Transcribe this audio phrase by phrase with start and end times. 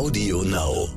[0.00, 0.88] Audio Now.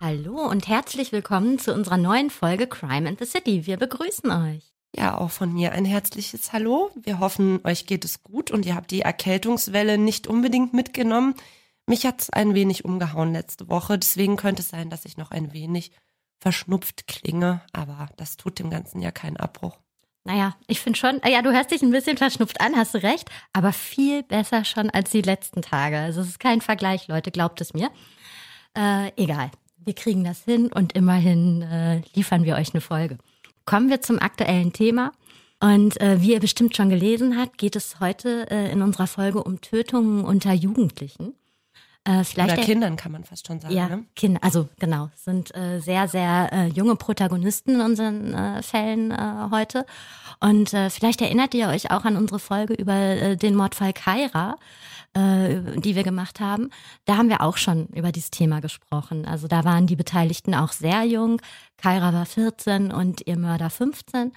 [0.00, 3.66] Hallo und herzlich willkommen zu unserer neuen Folge Crime and the City.
[3.66, 4.67] Wir begrüßen euch.
[4.98, 6.90] Ja, auch von mir ein herzliches Hallo.
[6.96, 11.34] Wir hoffen, euch geht es gut und ihr habt die Erkältungswelle nicht unbedingt mitgenommen.
[11.86, 15.52] Mich hat's ein wenig umgehauen letzte Woche, deswegen könnte es sein, dass ich noch ein
[15.52, 15.92] wenig
[16.40, 19.78] verschnupft klinge, aber das tut dem Ganzen ja keinen Abbruch.
[20.24, 23.30] Naja, ich finde schon, ja, du hörst dich ein bisschen verschnupft an, hast du recht,
[23.52, 25.96] aber viel besser schon als die letzten Tage.
[25.96, 27.92] Also es ist kein Vergleich, Leute, glaubt es mir.
[28.76, 33.18] Äh, egal, wir kriegen das hin und immerhin äh, liefern wir euch eine Folge.
[33.68, 35.12] Kommen wir zum aktuellen Thema.
[35.60, 39.42] Und äh, wie ihr bestimmt schon gelesen habt, geht es heute äh, in unserer Folge
[39.44, 41.34] um Tötungen unter Jugendlichen.
[42.08, 43.74] Äh, vielleicht Oder der- Kindern kann man fast schon sagen.
[43.74, 44.04] Ja, Ne?
[44.16, 49.48] Kinder, also genau, sind äh, sehr, sehr äh, junge Protagonisten in unseren äh, Fällen äh,
[49.50, 49.84] heute.
[50.40, 54.56] Und äh, vielleicht erinnert ihr euch auch an unsere Folge über äh, den Mordfall Kaira,
[55.12, 56.70] äh, die wir gemacht haben.
[57.04, 59.26] Da haben wir auch schon über dieses Thema gesprochen.
[59.26, 61.42] Also da waren die Beteiligten auch sehr jung.
[61.76, 64.32] Kaira war 14 und ihr Mörder 15.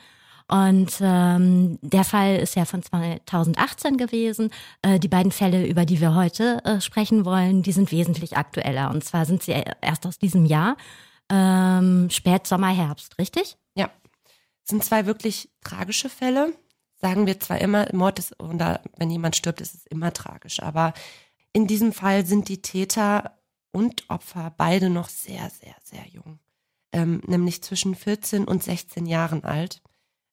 [0.48, 4.52] Und ähm, der Fall ist ja von 2018 gewesen.
[4.82, 8.90] Äh, die beiden Fälle, über die wir heute äh, sprechen wollen, die sind wesentlich aktueller.
[8.90, 10.78] Und zwar sind sie erst aus diesem Jahr,
[11.30, 13.58] ähm, Spätsommer, Herbst, richtig?
[13.76, 13.90] Ja.
[14.64, 16.54] Sind zwei wirklich tragische Fälle.
[16.98, 20.62] Sagen wir zwar immer, Mord ist, oder wenn jemand stirbt, ist es immer tragisch.
[20.62, 20.94] Aber
[21.54, 23.38] in diesem Fall sind die Täter
[23.72, 26.40] und Opfer beide noch sehr, sehr, sehr jung.
[26.94, 29.82] Ähm, nämlich zwischen 14 und 16 Jahren alt.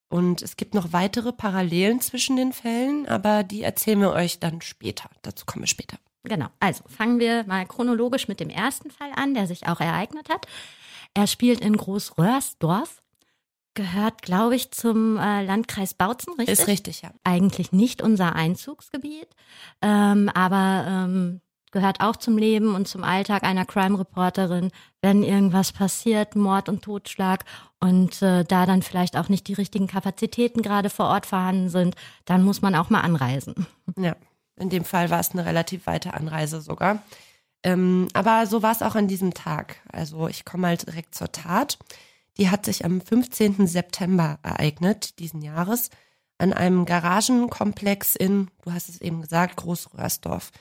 [0.09, 4.63] Und es gibt noch weitere Parallelen zwischen den Fällen, aber die erzählen wir euch dann
[4.63, 5.11] später.
[5.23, 5.99] Dazu kommen wir später.
[6.25, 6.47] Genau.
[6.61, 10.47] Also fangen wir mal chronologisch mit dem ersten Fall an, der sich auch ereignet hat.
[11.15, 13.03] Er spielt in Großröhrsdorf,
[13.75, 16.59] gehört, glaube ich, zum äh, Landkreis Bautzen, richtig?
[16.59, 17.11] Ist richtig, ja.
[17.23, 19.29] eigentlich nicht unser Einzugsgebiet,
[19.83, 21.41] ähm, aber ähm,
[21.73, 24.71] gehört auch zum Leben und zum Alltag einer Crime-Reporterin,
[25.03, 27.45] wenn irgendwas passiert, Mord und Totschlag
[27.81, 31.95] und äh, da dann vielleicht auch nicht die richtigen Kapazitäten gerade vor Ort vorhanden sind,
[32.25, 33.67] dann muss man auch mal anreisen.
[33.97, 34.17] Ja,
[34.57, 37.03] in dem Fall war es eine relativ weite Anreise sogar.
[37.63, 39.77] Ähm, aber so war es auch an diesem Tag.
[39.91, 41.79] Also ich komme mal direkt zur Tat.
[42.37, 43.67] Die hat sich am 15.
[43.67, 45.91] September ereignet, diesen Jahres,
[46.39, 50.53] an einem Garagenkomplex in, du hast es eben gesagt, Großröhrsdorf.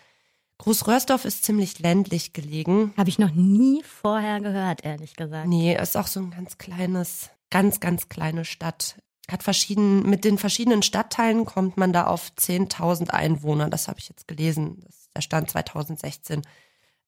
[0.59, 2.93] Großröhrsdorf ist ziemlich ländlich gelegen.
[2.97, 5.47] Habe ich noch nie vorher gehört, ehrlich gesagt.
[5.47, 8.99] Nee, ist auch so ein ganz kleines, ganz, ganz kleine Stadt.
[9.29, 13.69] Hat verschieden, mit den verschiedenen Stadtteilen kommt man da auf 10.000 Einwohner.
[13.69, 14.81] Das habe ich jetzt gelesen.
[14.85, 16.41] Das ist der Stand 2016.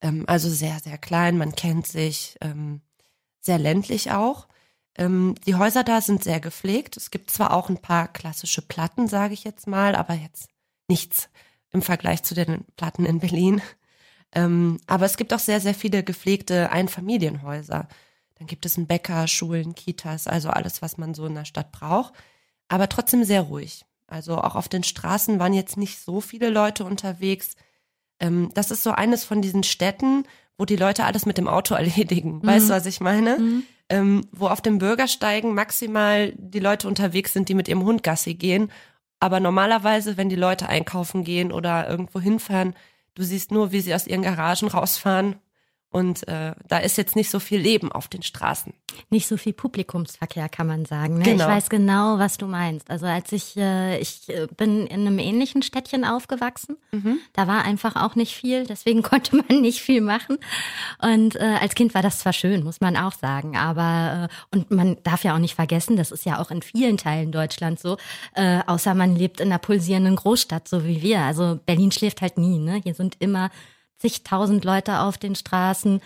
[0.02, 1.38] Ähm, also sehr, sehr klein.
[1.38, 2.38] Man kennt sich.
[2.42, 2.82] Ähm,
[3.40, 4.48] sehr ländlich auch.
[4.96, 6.98] Ähm, die Häuser da sind sehr gepflegt.
[6.98, 10.50] Es gibt zwar auch ein paar klassische Platten, sage ich jetzt mal, aber jetzt
[10.88, 11.30] nichts
[11.72, 13.62] im Vergleich zu den Platten in Berlin.
[14.34, 17.88] Ähm, aber es gibt auch sehr, sehr viele gepflegte Einfamilienhäuser.
[18.36, 21.72] Dann gibt es einen Bäcker, Schulen, Kitas, also alles, was man so in der Stadt
[21.72, 22.14] braucht.
[22.68, 23.86] Aber trotzdem sehr ruhig.
[24.08, 27.56] Also auch auf den Straßen waren jetzt nicht so viele Leute unterwegs.
[28.20, 30.24] Ähm, das ist so eines von diesen Städten,
[30.58, 32.46] wo die Leute alles mit dem Auto erledigen.
[32.46, 33.38] Weißt du, was ich meine?
[33.90, 38.36] Ähm, wo auf dem Bürgersteigen maximal die Leute unterwegs sind, die mit ihrem Hund Gassi
[38.36, 38.72] gehen.
[39.20, 42.74] Aber normalerweise, wenn die Leute einkaufen gehen oder irgendwo hinfahren,
[43.16, 45.36] du siehst nur, wie sie aus ihren Garagen rausfahren.
[45.92, 48.74] Und äh, da ist jetzt nicht so viel Leben auf den Straßen.
[49.10, 51.18] Nicht so viel Publikumsverkehr, kann man sagen.
[51.18, 51.24] Ne?
[51.24, 51.46] Genau.
[51.46, 52.92] Ich weiß genau, was du meinst.
[52.92, 56.78] Also als ich, äh, ich äh, bin in einem ähnlichen Städtchen aufgewachsen.
[57.34, 60.38] Da war einfach auch nicht viel, deswegen konnte man nicht viel machen.
[61.02, 64.72] Und äh, als Kind war das zwar schön, muss man auch sagen, aber äh, und
[64.72, 67.98] man darf ja auch nicht vergessen, das ist ja auch in vielen Teilen Deutschlands so,
[68.36, 71.22] äh, außer man lebt in einer pulsierenden Großstadt, so wie wir.
[71.22, 72.82] Also Berlin schläft halt nie, ne?
[72.84, 73.50] Hier sind immer
[74.00, 76.02] zigtausend Leute auf den Straßen.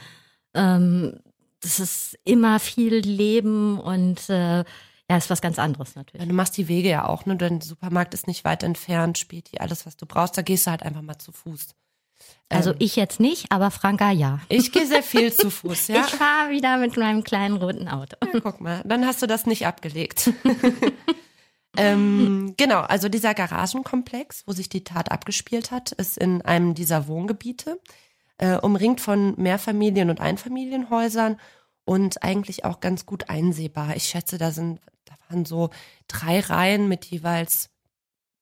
[0.54, 1.20] Ähm,
[1.62, 4.64] das ist immer viel Leben und äh,
[5.10, 6.28] ja, ist was ganz anderes Ja, natürlich.
[6.28, 7.36] du machst die Wege ja auch, ne?
[7.38, 10.38] Dein Supermarkt ist nicht weit entfernt, spielt hier alles, was du brauchst.
[10.38, 11.76] Da gehst du halt einfach mal zu Fuß.
[12.50, 14.40] Also Ähm, ich jetzt nicht, aber Franka ja.
[14.50, 16.02] ich gehe sehr viel zu Fuß, ja.
[16.06, 18.16] Ich fahre wieder mit meinem kleinen roten Auto.
[18.24, 20.32] Ja, guck mal, dann hast du das nicht abgelegt.
[21.78, 27.08] ähm, genau, also dieser Garagenkomplex, wo sich die Tat abgespielt hat, ist in einem dieser
[27.08, 27.80] Wohngebiete,
[28.38, 31.40] äh, umringt von Mehrfamilien- und Einfamilienhäusern
[31.86, 33.96] und eigentlich auch ganz gut einsehbar.
[33.96, 35.70] Ich schätze, da sind, da waren so
[36.08, 37.70] drei Reihen mit jeweils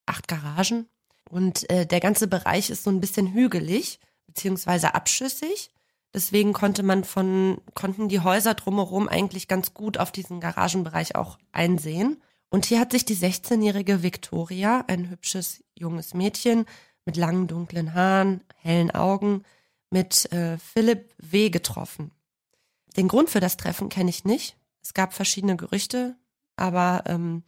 [0.06, 0.88] acht Garagen.
[1.30, 5.72] Und äh, der ganze Bereich ist so ein bisschen hügelig, beziehungsweise abschüssig.
[6.14, 11.38] Deswegen konnte man von, konnten die Häuser drumherum eigentlich ganz gut auf diesen Garagenbereich auch
[11.54, 12.22] einsehen.
[12.52, 16.66] Und hier hat sich die 16-jährige Victoria, ein hübsches junges Mädchen
[17.06, 19.44] mit langen dunklen Haaren, hellen Augen,
[19.90, 21.50] mit äh, Philipp W.
[21.50, 22.12] getroffen.
[22.98, 24.58] Den Grund für das Treffen kenne ich nicht.
[24.84, 26.18] Es gab verschiedene Gerüchte,
[26.58, 27.44] aber ähm,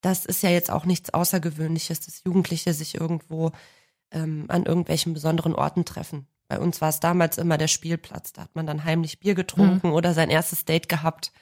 [0.00, 3.50] das ist ja jetzt auch nichts Außergewöhnliches, dass Jugendliche sich irgendwo
[4.12, 6.28] ähm, an irgendwelchen besonderen Orten treffen.
[6.46, 8.32] Bei uns war es damals immer der Spielplatz.
[8.32, 9.94] Da hat man dann heimlich Bier getrunken mhm.
[9.94, 11.32] oder sein erstes Date gehabt.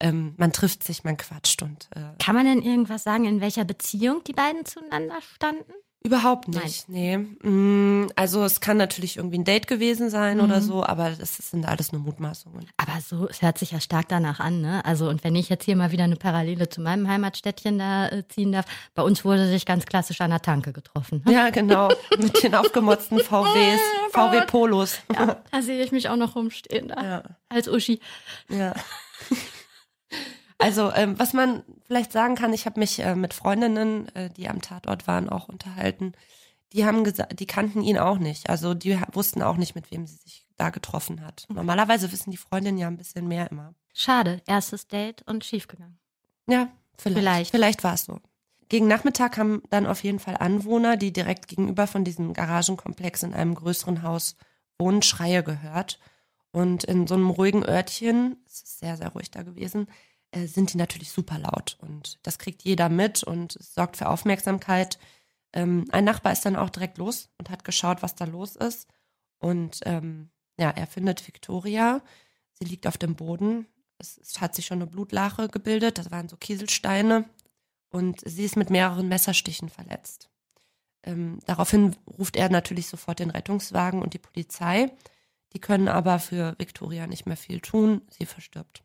[0.00, 1.88] Ähm, man trifft sich, man quatscht und.
[1.94, 5.72] Äh, Kann man denn irgendwas sagen, in welcher Beziehung die beiden zueinander standen?
[6.02, 7.36] Überhaupt nicht, Nein.
[7.42, 7.48] nee.
[7.50, 10.44] Mm, also es kann natürlich irgendwie ein Date gewesen sein mhm.
[10.44, 12.66] oder so, aber das sind alles nur Mutmaßungen.
[12.78, 14.82] Aber so, es hört sich ja stark danach an, ne?
[14.86, 18.26] Also und wenn ich jetzt hier mal wieder eine Parallele zu meinem Heimatstädtchen da äh,
[18.28, 18.64] ziehen darf,
[18.94, 21.22] bei uns wurde sich ganz klassisch an der Tanke getroffen.
[21.30, 21.90] Ja, genau.
[22.18, 24.98] Mit den aufgemotzten VWs, oh, VW Polos.
[25.14, 27.02] Ja, da sehe ich mich auch noch rumstehen da.
[27.02, 27.22] Ja.
[27.50, 28.00] Als Uschi.
[28.48, 28.74] Ja.
[30.58, 34.48] Also ähm, was man vielleicht sagen kann, ich habe mich äh, mit Freundinnen, äh, die
[34.48, 36.12] am Tatort waren, auch unterhalten.
[36.72, 38.50] Die haben gesagt, die kannten ihn auch nicht.
[38.50, 41.46] Also die wussten auch nicht, mit wem sie sich da getroffen hat.
[41.48, 43.74] Normalerweise wissen die Freundinnen ja ein bisschen mehr immer.
[43.94, 45.98] Schade, erstes Date und schiefgegangen.
[46.46, 46.68] Ja,
[46.98, 47.18] vielleicht.
[47.18, 48.20] Vielleicht, vielleicht war es so.
[48.68, 53.34] Gegen Nachmittag haben dann auf jeden Fall Anwohner, die direkt gegenüber von diesem Garagenkomplex in
[53.34, 54.36] einem größeren Haus
[54.78, 55.98] wohnen, Schreie gehört.
[56.52, 59.86] Und in so einem ruhigen Örtchen, es ist sehr, sehr ruhig da gewesen,
[60.32, 61.76] äh, sind die natürlich super laut.
[61.80, 64.98] Und das kriegt jeder mit und es sorgt für Aufmerksamkeit.
[65.52, 68.88] Ähm, ein Nachbar ist dann auch direkt los und hat geschaut, was da los ist.
[69.38, 72.02] Und ähm, ja, er findet Victoria.
[72.52, 73.66] Sie liegt auf dem Boden.
[73.98, 75.98] Es, es hat sich schon eine Blutlache gebildet.
[75.98, 77.28] Das waren so Kieselsteine.
[77.90, 80.30] Und sie ist mit mehreren Messerstichen verletzt.
[81.02, 84.92] Ähm, daraufhin ruft er natürlich sofort den Rettungswagen und die Polizei.
[85.52, 88.02] Die können aber für Victoria nicht mehr viel tun.
[88.10, 88.82] Sie verstirbt.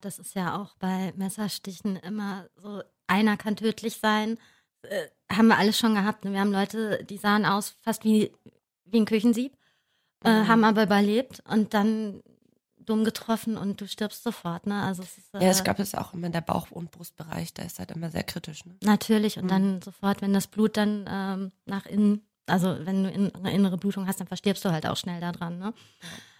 [0.00, 4.38] Das ist ja auch bei Messerstichen immer so, einer kann tödlich sein.
[4.82, 6.24] Äh, haben wir alles schon gehabt.
[6.24, 6.32] Ne?
[6.32, 8.32] Wir haben Leute, die sahen aus fast wie,
[8.84, 9.56] wie ein Küchensieb,
[10.24, 10.48] äh, mhm.
[10.48, 12.22] haben aber überlebt und dann
[12.88, 14.66] dumm getroffen und du stirbst sofort.
[14.66, 14.82] Ne?
[14.82, 17.52] Also es ist, äh, ja, es gab es auch immer in der Bauch- und Brustbereich,
[17.52, 18.64] da ist halt immer sehr kritisch.
[18.64, 18.76] Ne?
[18.82, 19.48] Natürlich und mhm.
[19.48, 23.76] dann sofort, wenn das Blut dann ähm, nach innen, also wenn du in, eine innere
[23.76, 25.58] Blutung hast, dann verstirbst du halt auch schnell daran.
[25.58, 25.72] Ne?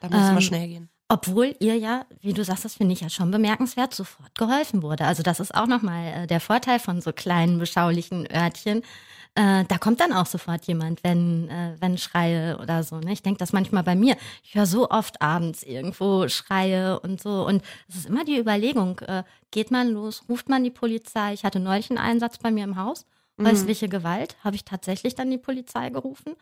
[0.00, 0.88] Da muss es ähm, schnell gehen.
[1.10, 5.06] Obwohl ihr ja, wie du sagst, das finde ich ja schon bemerkenswert, sofort geholfen wurde.
[5.06, 8.82] Also das ist auch nochmal äh, der Vorteil von so kleinen, beschaulichen Örtchen.
[9.34, 12.98] Äh, da kommt dann auch sofort jemand, wenn, äh, wenn Schreie oder so.
[12.98, 13.12] Ne?
[13.12, 14.16] Ich denke das manchmal bei mir.
[14.42, 17.46] Ich höre so oft abends irgendwo Schreie und so.
[17.46, 21.32] Und es ist immer die Überlegung, äh, geht man los, ruft man die Polizei.
[21.32, 23.06] Ich hatte neulich einen Einsatz bei mir im Haus.
[23.38, 23.46] Mhm.
[23.46, 23.88] Häusliche.
[23.88, 26.34] Gewalt, habe ich tatsächlich dann die Polizei gerufen.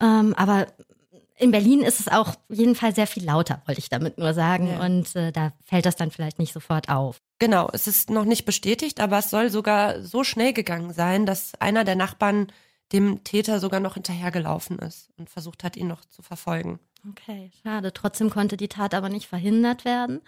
[0.00, 0.66] Ähm, aber
[1.38, 4.68] in Berlin ist es auch jedenfalls sehr viel lauter, wollte ich damit nur sagen.
[4.68, 4.84] Ja.
[4.84, 7.20] Und äh, da fällt das dann vielleicht nicht sofort auf.
[7.38, 11.54] Genau, es ist noch nicht bestätigt, aber es soll sogar so schnell gegangen sein, dass
[11.60, 12.48] einer der Nachbarn
[12.92, 16.78] dem Täter sogar noch hinterhergelaufen ist und versucht hat, ihn noch zu verfolgen.
[17.10, 17.92] Okay, schade.
[17.92, 20.22] Trotzdem konnte die Tat aber nicht verhindert werden.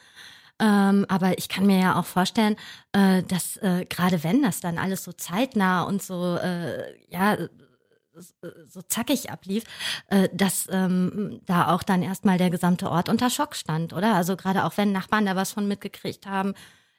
[0.60, 2.56] Ähm, aber ich kann mir ja auch vorstellen,
[2.92, 7.36] äh, dass äh, gerade wenn das dann alles so zeitnah und so, äh, ja,
[8.66, 9.64] so zackig ablief,
[10.08, 14.14] äh, dass ähm, da auch dann erstmal der gesamte Ort unter Schock stand, oder?
[14.14, 16.54] Also gerade auch wenn Nachbarn da was von mitgekriegt haben,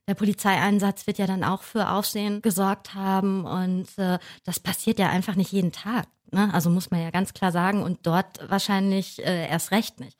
[0.07, 5.09] der Polizeieinsatz wird ja dann auch für Aufsehen gesorgt haben und äh, das passiert ja
[5.09, 6.07] einfach nicht jeden Tag.
[6.31, 6.49] Ne?
[6.53, 10.17] Also muss man ja ganz klar sagen und dort wahrscheinlich äh, erst recht nicht.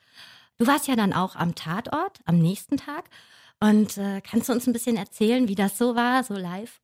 [0.59, 3.09] Du warst ja dann auch am Tatort am nächsten Tag
[3.61, 6.81] und äh, kannst du uns ein bisschen erzählen, wie das so war, so live?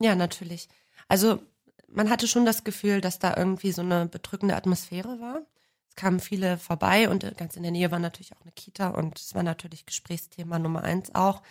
[0.00, 0.68] Ja, natürlich.
[1.06, 1.42] Also
[1.86, 5.42] man hatte schon das Gefühl, dass da irgendwie so eine bedrückende Atmosphäre war.
[5.90, 9.18] Es kamen viele vorbei und ganz in der Nähe war natürlich auch eine Kita und
[9.18, 11.42] es war natürlich Gesprächsthema Nummer eins auch.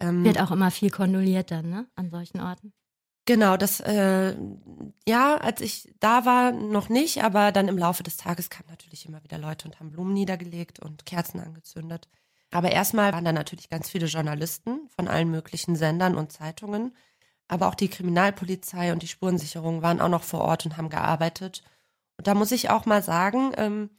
[0.00, 2.74] Ähm, Wird auch immer viel kondoliert dann, ne, an solchen Orten.
[3.26, 4.36] Genau, das, äh,
[5.06, 9.06] ja, als ich da war, noch nicht, aber dann im Laufe des Tages kamen natürlich
[9.06, 12.08] immer wieder Leute und haben Blumen niedergelegt und Kerzen angezündet.
[12.52, 16.92] Aber erstmal waren da natürlich ganz viele Journalisten von allen möglichen Sendern und Zeitungen
[17.48, 21.62] aber auch die Kriminalpolizei und die Spurensicherung waren auch noch vor Ort und haben gearbeitet.
[22.16, 23.90] Und da muss ich auch mal sagen, ähm,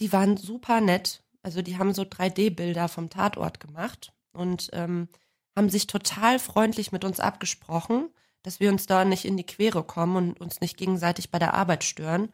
[0.00, 1.22] die waren super nett.
[1.42, 5.08] Also die haben so 3D-Bilder vom Tatort gemacht und ähm,
[5.56, 8.08] haben sich total freundlich mit uns abgesprochen,
[8.44, 11.54] dass wir uns da nicht in die Quere kommen und uns nicht gegenseitig bei der
[11.54, 12.32] Arbeit stören.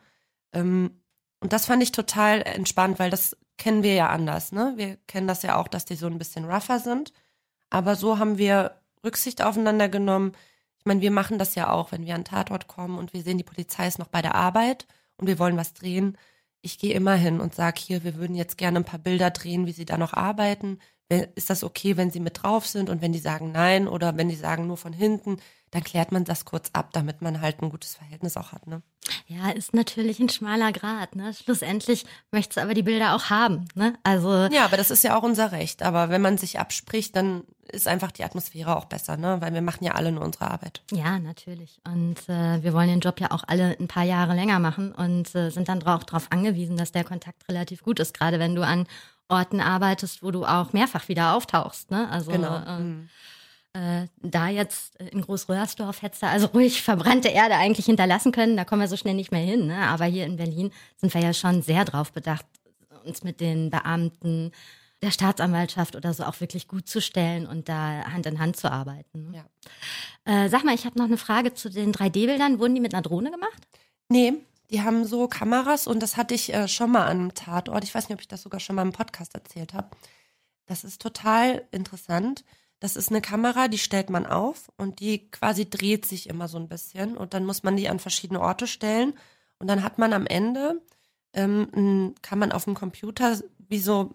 [0.52, 1.00] Ähm,
[1.40, 4.52] und das fand ich total entspannt, weil das kennen wir ja anders.
[4.52, 4.74] Ne?
[4.76, 7.12] Wir kennen das ja auch, dass die so ein bisschen rougher sind.
[7.70, 10.32] Aber so haben wir Rücksicht aufeinander genommen.
[10.78, 13.38] Ich meine, wir machen das ja auch, wenn wir an Tatort kommen und wir sehen,
[13.38, 14.86] die Polizei ist noch bei der Arbeit
[15.16, 16.18] und wir wollen was drehen.
[16.62, 19.66] Ich gehe immer hin und sage hier, wir würden jetzt gerne ein paar Bilder drehen,
[19.66, 20.78] wie sie da noch arbeiten.
[21.34, 22.90] Ist das okay, wenn sie mit drauf sind?
[22.90, 25.38] Und wenn die sagen nein oder wenn die sagen nur von hinten,
[25.72, 28.66] dann klärt man das kurz ab, damit man halt ein gutes Verhältnis auch hat.
[28.66, 28.82] Ne?
[29.26, 31.14] Ja, ist natürlich ein schmaler Grad.
[31.14, 31.32] Ne?
[31.32, 33.66] Schlussendlich möchtest du aber die Bilder auch haben.
[33.74, 33.94] Ne?
[34.02, 35.82] Also ja, aber das ist ja auch unser Recht.
[35.82, 39.40] Aber wenn man sich abspricht, dann ist einfach die Atmosphäre auch besser, ne?
[39.40, 40.82] weil wir machen ja alle nur unsere Arbeit.
[40.90, 41.80] Ja, natürlich.
[41.86, 45.32] Und äh, wir wollen den Job ja auch alle ein paar Jahre länger machen und
[45.36, 48.62] äh, sind dann auch darauf angewiesen, dass der Kontakt relativ gut ist, gerade wenn du
[48.66, 48.88] an
[49.28, 51.92] Orten arbeitest, wo du auch mehrfach wieder auftauchst.
[51.92, 52.08] Ne?
[52.10, 52.60] Also Genau.
[52.66, 53.08] ähm, Mhm.
[53.72, 58.64] Äh, da jetzt in Großröhrsdorf hättest du also ruhig verbrannte Erde eigentlich hinterlassen können, da
[58.64, 59.66] kommen wir so schnell nicht mehr hin.
[59.66, 59.76] Ne?
[59.76, 62.46] Aber hier in Berlin sind wir ja schon sehr drauf bedacht,
[63.04, 64.52] uns mit den Beamten
[65.02, 68.70] der Staatsanwaltschaft oder so auch wirklich gut zu stellen und da Hand in Hand zu
[68.70, 69.30] arbeiten.
[69.30, 69.44] Ne?
[70.26, 70.44] Ja.
[70.44, 72.58] Äh, sag mal, ich habe noch eine Frage zu den 3D-Bildern.
[72.58, 73.66] Wurden die mit einer Drohne gemacht?
[74.08, 74.34] Nee,
[74.70, 77.84] die haben so Kameras und das hatte ich äh, schon mal an einem Tatort.
[77.84, 79.88] Ich weiß nicht, ob ich das sogar schon mal im Podcast erzählt habe.
[80.66, 82.44] Das ist total interessant.
[82.80, 86.58] Das ist eine Kamera, die stellt man auf und die quasi dreht sich immer so
[86.58, 89.12] ein bisschen und dann muss man die an verschiedene Orte stellen
[89.58, 90.80] und dann hat man am Ende,
[91.34, 94.14] ähm, kann man auf dem Computer wie so,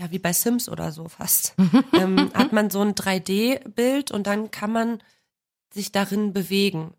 [0.00, 1.54] ja wie bei Sims oder so fast,
[1.92, 5.02] ähm, hat man so ein 3D-Bild und dann kann man
[5.70, 6.94] sich darin bewegen.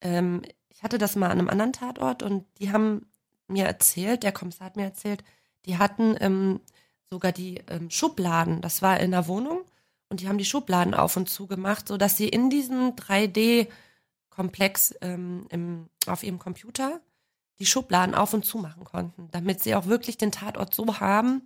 [0.00, 3.06] Ähm, ich hatte das mal an einem anderen Tatort und die haben
[3.46, 5.22] mir erzählt, der Kommissar hat mir erzählt,
[5.66, 6.60] die hatten ähm,
[7.10, 9.65] sogar die ähm, Schubladen, das war in der Wohnung
[10.08, 15.46] und die haben die Schubladen auf und zu gemacht, sodass sie in diesem 3D-Komplex ähm,
[15.50, 17.00] im, auf ihrem Computer
[17.58, 21.42] die Schubladen auf und zu machen konnten, damit sie auch wirklich den Tatort so haben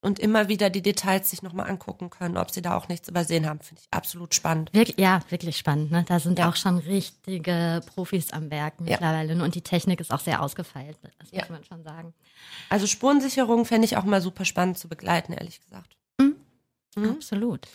[0.00, 3.46] und immer wieder die Details sich nochmal angucken können, ob sie da auch nichts übersehen
[3.46, 3.60] haben.
[3.60, 4.72] Finde ich absolut spannend.
[4.72, 5.90] Wirklich, ja, wirklich spannend.
[5.90, 6.04] Ne?
[6.08, 6.48] Da sind Ja.
[6.48, 8.92] auch schon richtige Profis am Werk Ja.
[8.92, 9.34] mittlerweile.
[9.36, 9.44] ne?
[9.44, 10.96] Und die Technik ist auch sehr ausgefeilt.
[11.18, 11.40] Das Ja.
[11.40, 12.14] muss man schon sagen.
[12.70, 15.96] Also Spurensicherung fände ich auch mal super spannend zu begleiten, ehrlich gesagt.
[16.96, 17.10] Mhm.
[17.10, 17.66] Absolut.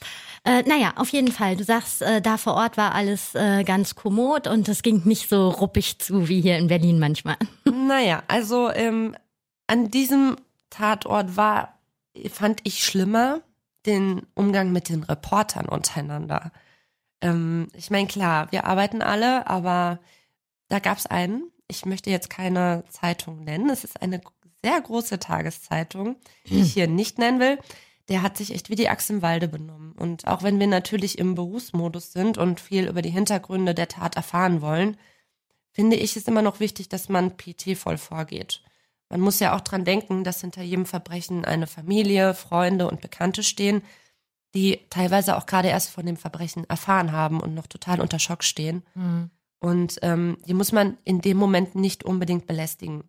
[0.44, 1.56] Äh, naja, auf jeden Fall.
[1.56, 5.30] Du sagst, äh, da vor Ort war alles äh, ganz kommod und es ging nicht
[5.30, 7.38] so ruppig zu wie hier in Berlin manchmal.
[7.88, 9.16] Naja, also ähm,
[9.68, 10.38] an diesem
[10.72, 11.80] Tatort war,
[12.32, 13.42] fand ich schlimmer
[13.86, 16.52] den Umgang mit den Reportern untereinander.
[17.22, 20.00] Ähm, ich meine, klar, wir arbeiten alle, aber
[20.68, 24.22] da gab es einen, ich möchte jetzt keine Zeitung nennen, es ist eine
[24.64, 26.16] sehr große Tageszeitung,
[26.48, 27.60] die ich hier nicht nennen will.
[28.10, 29.94] Der hat sich echt wie die Axt im Walde benommen.
[29.94, 34.16] Und auch wenn wir natürlich im Berufsmodus sind und viel über die Hintergründe der Tat
[34.16, 34.98] erfahren wollen,
[35.72, 38.62] finde ich es immer noch wichtig, dass man pietätvoll vorgeht.
[39.10, 43.44] Man muss ja auch dran denken, dass hinter jedem Verbrechen eine Familie, Freunde und Bekannte
[43.44, 43.82] stehen,
[44.54, 48.44] die teilweise auch gerade erst von dem Verbrechen erfahren haben und noch total unter Schock
[48.44, 48.84] stehen.
[49.60, 53.04] Und ähm, die muss man in dem Moment nicht unbedingt belästigen.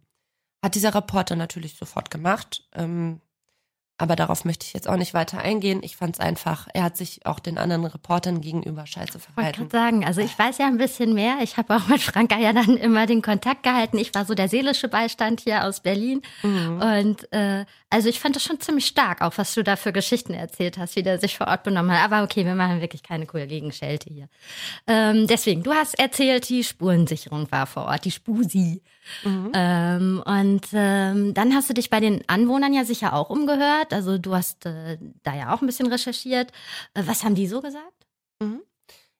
[0.62, 2.68] Hat dieser Reporter natürlich sofort gemacht.
[2.74, 3.20] Ähm,
[3.98, 5.80] aber darauf möchte ich jetzt auch nicht weiter eingehen.
[5.82, 9.68] Ich fand es einfach, er hat sich auch den anderen Reportern gegenüber scheiße Wollte verhalten.
[9.68, 11.38] gerade sagen, also ich weiß ja ein bisschen mehr.
[11.42, 13.96] Ich habe auch mit Franka ja dann immer den Kontakt gehalten.
[13.96, 16.20] Ich war so der seelische Beistand hier aus Berlin.
[16.42, 16.82] Mhm.
[16.82, 20.34] Und äh, also ich fand das schon ziemlich stark, auch was du da für Geschichten
[20.34, 22.04] erzählt hast, wie der sich vor Ort benommen hat.
[22.04, 24.28] Aber okay, wir machen wirklich keine Kollegenschelte hier.
[24.86, 28.82] Ähm, deswegen, du hast erzählt, die Spurensicherung war vor Ort, die Spusi.
[29.24, 29.52] Mhm.
[29.54, 33.92] Ähm, und ähm, dann hast du dich bei den Anwohnern ja sicher auch umgehört.
[33.92, 36.52] Also du hast äh, da ja auch ein bisschen recherchiert.
[36.94, 38.06] Äh, was haben die so gesagt?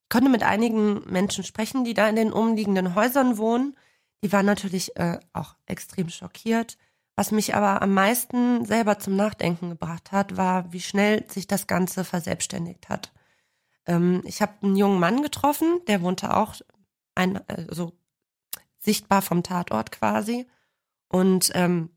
[0.06, 3.76] Ich konnte mit einigen Menschen sprechen, die da in den umliegenden Häusern wohnen.
[4.22, 6.76] Die waren natürlich äh, auch extrem schockiert.
[7.16, 11.66] Was mich aber am meisten selber zum Nachdenken gebracht hat, war, wie schnell sich das
[11.66, 13.12] Ganze verselbstständigt hat.
[13.86, 16.54] Ähm, ich habe einen jungen Mann getroffen, der wohnte auch
[17.14, 17.92] ein, also
[18.86, 20.46] sichtbar vom Tatort quasi.
[21.08, 21.90] Und ähm,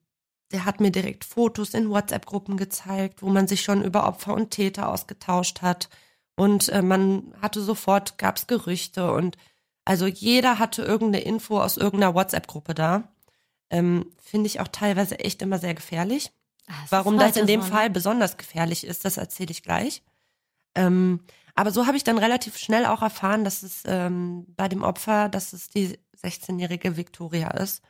[0.52, 4.50] der hat mir direkt Fotos in WhatsApp-Gruppen gezeigt, wo man sich schon über Opfer und
[4.50, 5.90] Täter ausgetauscht hat.
[6.36, 9.38] Und äh, man hatte sofort, gab's Gerüchte und
[9.86, 13.12] also jeder hatte irgendeine Info aus irgendeiner WhatsApp-Gruppe da.
[13.70, 16.32] Ähm, Finde ich auch teilweise echt immer sehr gefährlich.
[16.68, 17.74] Ah, es Warum das in dem so, ne?
[17.74, 20.04] Fall besonders gefährlich ist, das erzähle ich gleich.
[20.76, 21.22] Ähm,
[21.56, 25.30] aber so habe ich dann relativ schnell auch erfahren, dass es ähm, bei dem Opfer,
[25.30, 27.82] dass es die 16-jährige Victoria ist.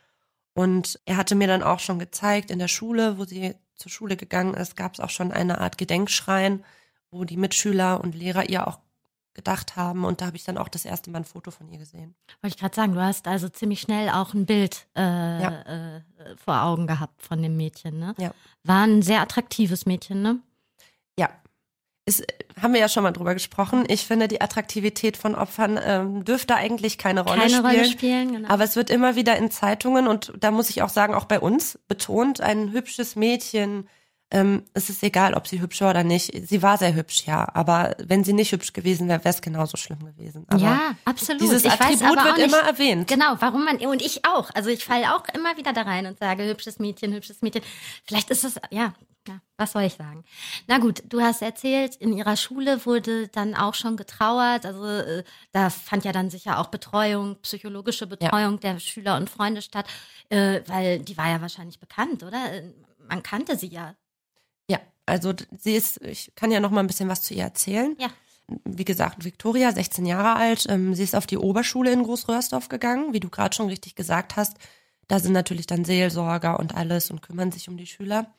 [0.53, 4.17] Und er hatte mir dann auch schon gezeigt, in der Schule, wo sie zur Schule
[4.17, 6.65] gegangen ist, gab es auch schon eine Art Gedenkschrein,
[7.11, 8.79] wo die Mitschüler und Lehrer ihr auch
[9.33, 10.03] gedacht haben.
[10.03, 12.13] Und da habe ich dann auch das erste Mal ein Foto von ihr gesehen.
[12.41, 15.61] Wollte ich gerade sagen, du hast also ziemlich schnell auch ein Bild äh, Ja.
[15.95, 16.01] äh,
[16.35, 18.15] vor Augen gehabt von dem Mädchen, ne?
[18.17, 18.33] Ja.
[18.63, 20.39] War ein sehr attraktives Mädchen, ne?
[22.09, 22.25] Ist,
[22.59, 23.83] haben wir ja schon mal drüber gesprochen.
[23.87, 27.65] Ich finde, die Attraktivität von Opfern ähm, dürfte eigentlich keine Rolle Keine spielen.
[27.65, 28.49] Rolle spielen, genau.
[28.49, 31.39] Aber es wird immer wieder in Zeitungen und da muss ich auch sagen, auch bei
[31.39, 33.87] uns betont, ein hübsches Mädchen,
[34.31, 36.31] ähm, es ist egal, ob sie hübsch war oder nicht.
[36.47, 37.47] Sie war sehr hübsch, ja.
[37.53, 40.45] Aber wenn sie nicht hübsch gewesen wäre, wäre es genauso schlimm gewesen.
[40.47, 41.41] Aber ja, absolut.
[41.41, 43.07] Dieses ich Attribut weiß aber wird nicht, immer erwähnt.
[43.07, 44.51] Genau, warum man, und ich auch.
[44.53, 47.63] Also ich falle auch immer wieder da rein und sage, hübsches Mädchen, hübsches Mädchen.
[48.05, 48.93] Vielleicht ist es, ja,
[49.27, 50.23] ja, was soll ich sagen?
[50.67, 54.65] Na gut, du hast erzählt, in ihrer Schule wurde dann auch schon getrauert.
[54.65, 59.61] Also äh, da fand ja dann sicher auch Betreuung, psychologische Betreuung der Schüler und Freunde
[59.61, 59.87] statt,
[60.29, 62.53] äh, weil die war ja wahrscheinlich bekannt, oder?
[62.53, 62.73] Äh,
[63.07, 63.95] Man kannte sie ja.
[64.69, 67.95] Ja, also sie ist, ich kann ja noch mal ein bisschen was zu ihr erzählen.
[67.99, 68.07] Ja.
[68.65, 73.13] Wie gesagt, Victoria, 16 Jahre alt, ähm, sie ist auf die Oberschule in Großröhrsdorf gegangen,
[73.13, 74.57] wie du gerade schon richtig gesagt hast.
[75.07, 78.33] Da sind natürlich dann Seelsorger und alles und kümmern sich um die Schüler.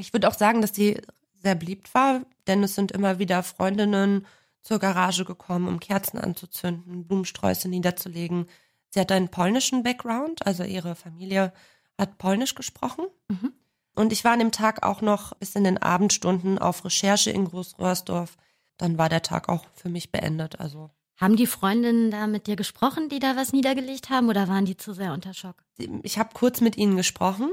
[0.00, 1.00] Ich würde auch sagen, dass sie
[1.34, 4.26] sehr beliebt war, denn es sind immer wieder Freundinnen
[4.62, 8.46] zur Garage gekommen, um Kerzen anzuzünden, Blumensträuße niederzulegen.
[8.90, 11.52] Sie hat einen polnischen Background, also ihre Familie
[11.98, 13.06] hat Polnisch gesprochen.
[13.28, 13.52] Mhm.
[13.94, 17.44] Und ich war an dem Tag auch noch bis in den Abendstunden auf Recherche in
[17.44, 18.36] Großröhrsdorf.
[18.76, 20.60] Dann war der Tag auch für mich beendet.
[20.60, 24.64] Also Haben die Freundinnen da mit dir gesprochen, die da was niedergelegt haben, oder waren
[24.64, 25.56] die zu sehr unter Schock?
[26.02, 27.50] ich habe kurz mit ihnen gesprochen,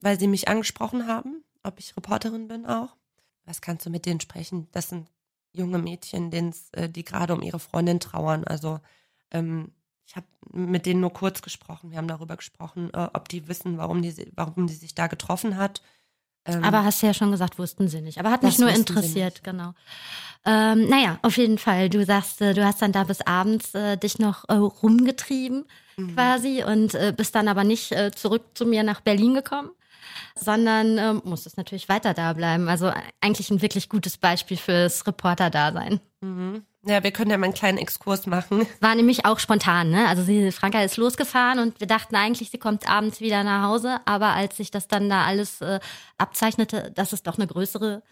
[0.00, 2.96] weil sie mich angesprochen haben, ob ich Reporterin bin auch.
[3.44, 4.68] Was kannst du mit denen sprechen?
[4.72, 5.08] Das sind
[5.52, 6.32] junge Mädchen,
[6.72, 8.44] äh, die gerade um ihre Freundin trauern.
[8.44, 8.80] Also
[9.30, 9.72] ähm,
[10.06, 11.90] ich habe mit denen nur kurz gesprochen.
[11.90, 15.56] Wir haben darüber gesprochen, äh, ob die wissen, warum die, warum die sich da getroffen
[15.56, 15.82] hat.
[16.44, 18.18] Ähm, Aber hast du ja schon gesagt, wussten sie nicht.
[18.18, 19.74] Aber hat mich nur interessiert, genau.
[20.44, 21.88] Ähm, naja, auf jeden Fall.
[21.88, 25.66] Du sagst, äh, du hast dann da bis abends äh, dich noch äh, rumgetrieben
[25.96, 26.14] Mhm.
[26.14, 29.70] quasi und äh, bist dann aber nicht äh, zurück zu mir nach Berlin gekommen,
[30.38, 32.68] sondern ähm, musstest natürlich weiter da bleiben.
[32.68, 36.00] Also äh, eigentlich ein wirklich gutes Beispiel fürs Reporter-Dasein.
[36.20, 36.64] Mhm.
[36.84, 38.66] Ja, wir können ja mal einen kleinen Exkurs machen.
[38.80, 40.08] War nämlich auch spontan, ne?
[40.08, 43.98] Also sie, Franka ist losgefahren und wir dachten eigentlich, sie kommt abends wieder nach Hause.
[44.04, 45.78] Aber als sich das dann da alles äh,
[46.18, 48.02] abzeichnete, dass es doch eine größere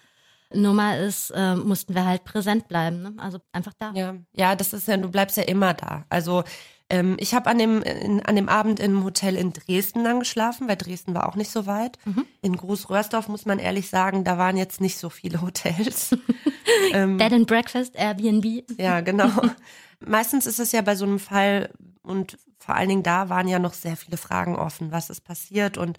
[0.52, 3.02] Nummer ist, äh, mussten wir halt präsent bleiben.
[3.02, 3.14] Ne?
[3.18, 3.92] Also einfach da.
[3.94, 6.04] Ja, ja, das ist ja, du bleibst ja immer da.
[6.08, 6.44] Also
[6.90, 10.68] ähm, ich habe an dem in, an dem Abend im Hotel in Dresden dann geschlafen,
[10.68, 11.98] weil Dresden war auch nicht so weit.
[12.04, 12.26] Mhm.
[12.42, 16.16] In Großröhrsdorf muss man ehrlich sagen, da waren jetzt nicht so viele Hotels.
[16.92, 18.64] ähm, Bed and Breakfast, Airbnb.
[18.78, 19.30] ja, genau.
[20.00, 21.70] Meistens ist es ja bei so einem Fall
[22.02, 25.78] und vor allen Dingen da waren ja noch sehr viele Fragen offen, was ist passiert
[25.78, 25.98] und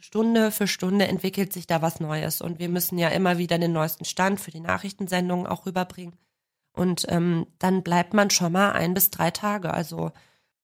[0.00, 3.72] Stunde für Stunde entwickelt sich da was Neues und wir müssen ja immer wieder den
[3.72, 6.14] neuesten Stand für die Nachrichtensendungen auch rüberbringen.
[6.78, 9.74] Und ähm, dann bleibt man schon mal ein bis drei Tage.
[9.74, 10.12] Also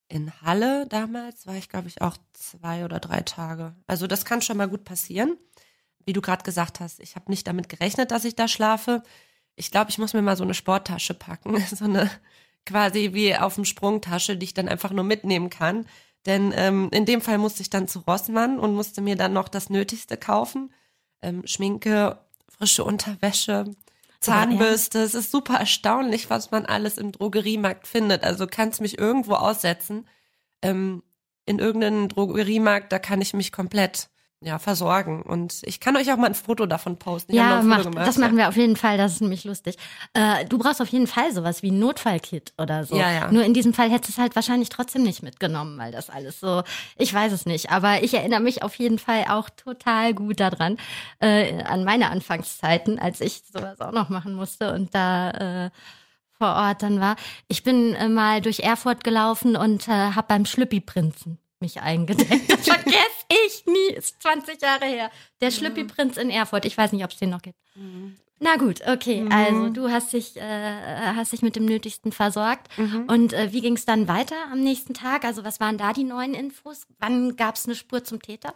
[0.07, 3.75] in Halle damals war ich, glaube ich, auch zwei oder drei Tage.
[3.89, 5.37] Also das kann schon mal gut passieren.
[6.07, 9.03] Wie du gerade gesagt hast, ich habe nicht damit gerechnet, dass ich da schlafe.
[9.57, 12.09] Ich glaube, ich muss mir mal so eine Sporttasche packen, so eine
[12.65, 15.85] quasi wie auf dem Sprungtasche, die ich dann einfach nur mitnehmen kann.
[16.27, 19.49] Denn ähm, in dem Fall musste ich dann zu Rossmann und musste mir dann noch
[19.49, 20.73] das Nötigste kaufen.
[21.23, 23.75] Ähm, Schminke, frische Unterwäsche,
[24.25, 25.01] Zahnbürste.
[25.01, 28.25] Es ist super erstaunlich, was man alles im Drogeriemarkt findet.
[28.25, 30.09] Also kannst mich irgendwo aussetzen.
[30.63, 31.03] Ähm,
[31.47, 34.09] in irgendeinen Drogeriemarkt, da kann ich mich komplett
[34.45, 35.23] ja, versorgen.
[35.23, 37.33] Und ich kann euch auch mal ein Foto davon posten.
[37.33, 39.77] Ich Ja, gemacht, das machen wir auf jeden Fall, das ist nämlich lustig.
[40.13, 42.97] Äh, du brauchst auf jeden Fall sowas wie ein Notfallkit oder so.
[42.97, 43.33] Ja, ja.
[43.33, 46.41] Nur in diesem Fall hättest du es halt wahrscheinlich trotzdem nicht mitgenommen, weil das alles
[46.41, 46.63] so,
[46.97, 47.71] ich weiß es nicht.
[47.71, 50.77] Aber ich erinnere mich auf jeden Fall auch total gut daran,
[51.21, 55.31] äh, an meine Anfangszeiten, als ich sowas auch noch machen musste und da
[55.67, 55.71] äh,
[56.37, 57.17] vor Ort dann war.
[57.49, 62.51] Ich bin äh, mal durch Erfurt gelaufen und äh, habe beim Schlüppi-Prinzen mich eingedeckt.
[62.51, 63.95] Das vergesse ich nie.
[63.95, 65.11] Ist 20 Jahre her.
[65.41, 66.65] Der Schlüppi-Prinz in Erfurt.
[66.65, 67.59] Ich weiß nicht, ob es den noch gibt.
[67.75, 68.17] Mhm.
[68.41, 69.27] Na gut, okay.
[69.31, 72.69] Also du hast dich, äh, hast dich mit dem Nötigsten versorgt.
[72.77, 73.05] Mhm.
[73.09, 75.25] Und äh, wie ging es dann weiter am nächsten Tag?
[75.25, 76.87] Also was waren da die neuen Infos?
[76.99, 78.53] Wann gab es eine Spur zum Täter?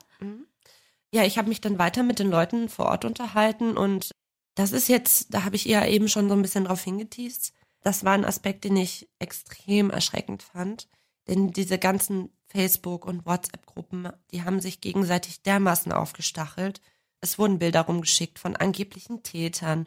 [1.12, 4.10] Ja, ich habe mich dann weiter mit den Leuten vor Ort unterhalten und
[4.56, 7.52] das ist jetzt, da habe ich eher eben schon so ein bisschen drauf hingeteased.
[7.82, 10.88] Das war ein Aspekt, den ich extrem erschreckend fand.
[11.28, 16.80] Denn diese ganzen Facebook- und WhatsApp-Gruppen, die haben sich gegenseitig dermaßen aufgestachelt.
[17.20, 19.86] Es wurden Bilder rumgeschickt von angeblichen Tätern.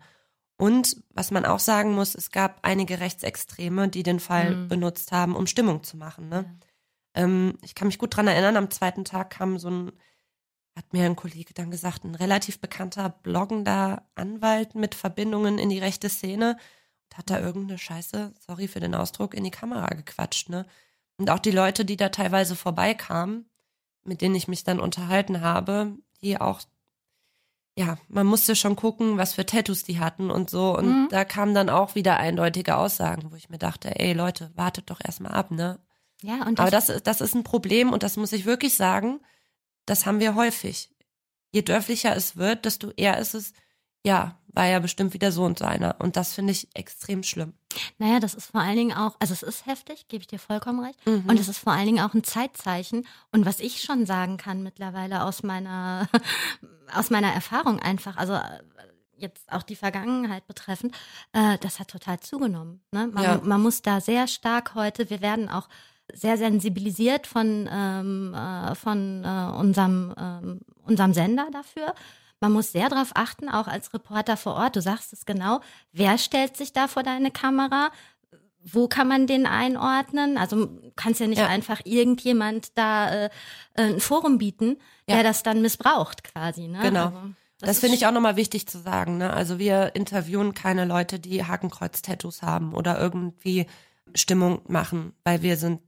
[0.58, 4.67] Und was man auch sagen muss, es gab einige Rechtsextreme, die den Fall Mhm.
[4.67, 6.30] benutzt haben, um Stimmung zu machen.
[6.30, 6.60] Ne?
[7.15, 9.91] Ähm, ich kann mich gut dran erinnern, am zweiten Tag kam so ein
[10.73, 15.80] hat mir ein Kollege dann gesagt, ein relativ bekannter bloggender Anwalt mit Verbindungen in die
[15.80, 16.58] rechte Szene
[17.10, 20.65] und hat da irgendeine Scheiße, sorry für den Ausdruck, in die Kamera gequatscht, ne?
[21.21, 23.45] Und auch die Leute, die da teilweise vorbeikamen,
[24.03, 26.62] mit denen ich mich dann unterhalten habe, die auch
[27.77, 30.75] ja, man musste schon gucken, was für Tattoos die hatten und so.
[30.77, 31.07] Und Mhm.
[31.10, 34.99] da kamen dann auch wieder eindeutige Aussagen, wo ich mir dachte, ey Leute, wartet doch
[35.03, 35.79] erstmal ab, ne?
[36.23, 39.21] Ja, und Aber das, ist- das ist ein Problem und das muss ich wirklich sagen,
[39.86, 40.89] das haben wir häufig.
[41.53, 43.53] Je dörflicher es wird, desto eher ist es,
[44.03, 45.96] ja, war ja bestimmt wieder so und so einer.
[46.00, 47.54] Und das finde ich extrem schlimm.
[47.98, 50.84] Naja, das ist vor allen Dingen auch, also es ist heftig, gebe ich dir vollkommen
[50.84, 51.06] recht.
[51.06, 51.26] Mhm.
[51.28, 53.08] Und es ist vor allen Dingen auch ein Zeitzeichen.
[53.32, 56.08] Und was ich schon sagen kann mittlerweile aus meiner,
[56.94, 58.42] aus meiner Erfahrung einfach, also äh,
[59.18, 60.96] jetzt auch die Vergangenheit betreffend,
[61.34, 62.82] äh, das hat total zugenommen.
[62.92, 63.08] Ne?
[63.08, 63.40] Man, Ja.
[63.44, 65.70] man muss da sehr stark heute, wir werden auch
[66.14, 71.94] sehr sensibilisiert von, ähm, äh, von äh, unserem, ähm, unserem Sender dafür.
[72.41, 74.75] Man muss sehr darauf achten, auch als Reporter vor Ort.
[74.75, 75.62] Du sagst es genau.
[75.93, 77.91] Wer stellt sich da vor deine Kamera?
[78.63, 80.38] Wo kann man den einordnen?
[80.38, 81.47] Also du kannst ja nicht Ja.
[81.47, 83.30] einfach irgendjemand da äh,
[83.75, 84.77] ein Forum bieten,
[85.08, 85.23] der Ja.
[85.23, 86.67] das dann missbraucht quasi.
[86.67, 86.80] Ne?
[86.82, 87.06] Genau.
[87.06, 87.19] Also,
[87.60, 89.17] Das, ist finde ich auch nochmal wichtig zu sagen.
[89.19, 89.32] Ne?
[89.32, 93.67] Also wir interviewen keine Leute, die Hakenkreuz-Tattoos haben oder irgendwie
[94.15, 95.80] Stimmung machen, weil wir sind,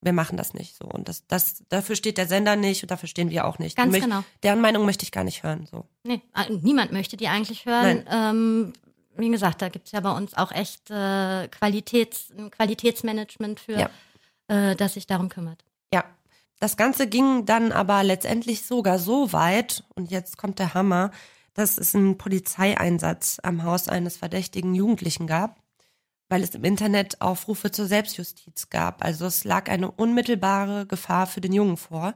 [0.00, 0.84] wir machen das nicht so.
[0.86, 3.76] Und das, das, dafür steht der Sender nicht und dafür stehen wir auch nicht.
[3.76, 4.22] Ganz möcht- genau.
[4.42, 5.66] Deren Meinung möchte ich gar nicht hören.
[5.70, 5.86] So.
[6.04, 8.04] Nee, äh, niemand möchte die eigentlich hören.
[8.10, 8.72] Ähm,
[9.16, 13.90] wie gesagt, da gibt's ja bei uns auch echt äh, Qualitäts, Qualitätsmanagement für, Ja.
[14.46, 15.64] äh, das sich darum kümmert.
[15.92, 16.04] Ja.
[16.60, 21.10] Das Ganze ging dann aber letztendlich sogar so weit, und jetzt kommt der Hammer,
[21.54, 25.56] dass es einen Polizeieinsatz am Haus eines verdächtigen Jugendlichen gab,
[26.28, 29.04] weil es im Internet Aufrufe zur Selbstjustiz gab.
[29.04, 32.14] Also es lag eine unmittelbare Gefahr für den Jungen vor.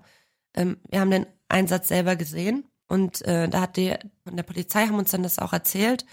[0.54, 3.94] Ähm, wir haben den Einsatz selber gesehen und äh, da hat die
[4.24, 6.04] von der Polizei haben uns dann das auch erzählt.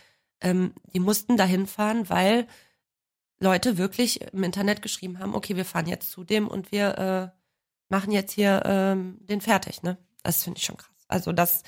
[0.42, 2.48] Ähm, die mussten dahin fahren, weil
[3.40, 7.40] Leute wirklich im Internet geschrieben haben, okay, wir fahren jetzt zu dem und wir äh,
[7.90, 9.98] machen jetzt hier ähm, den fertig, ne?
[10.24, 11.06] Das finde ich schon krass.
[11.08, 11.64] Also das,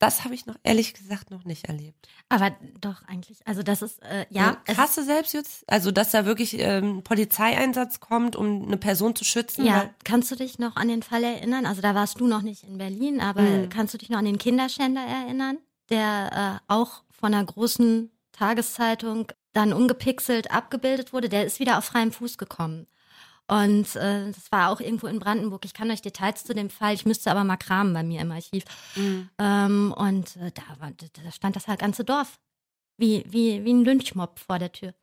[0.00, 2.08] das habe ich noch ehrlich gesagt noch nicht erlebt.
[2.28, 6.58] Aber doch eigentlich, also das ist, äh, ja, es krasse Selbstjustiz, also dass da wirklich
[6.58, 9.64] ähm, ein Polizeieinsatz kommt, um eine Person zu schützen.
[9.64, 11.66] Ja, kannst du dich noch an den Fall erinnern?
[11.66, 13.68] Also da warst du noch nicht in Berlin, aber Mhm.
[13.68, 15.58] kannst du dich noch an den Kinderschänder erinnern,
[15.90, 21.28] der äh, auch von einer großen Tageszeitung dann ungepixelt abgebildet wurde?
[21.28, 22.86] Der ist wieder auf freiem Fuß gekommen.
[23.50, 25.64] Und äh, das war auch irgendwo in Brandenburg.
[25.64, 28.30] Ich kann euch Details zu dem Fall, ich müsste aber mal kramen bei mir im
[28.30, 28.64] Archiv.
[28.94, 29.28] Mhm.
[29.38, 32.38] Ähm, und äh, da, war, da stand das halt ganze Dorf.
[32.96, 34.94] Wie, wie, wie ein Lynchmob vor der Tür.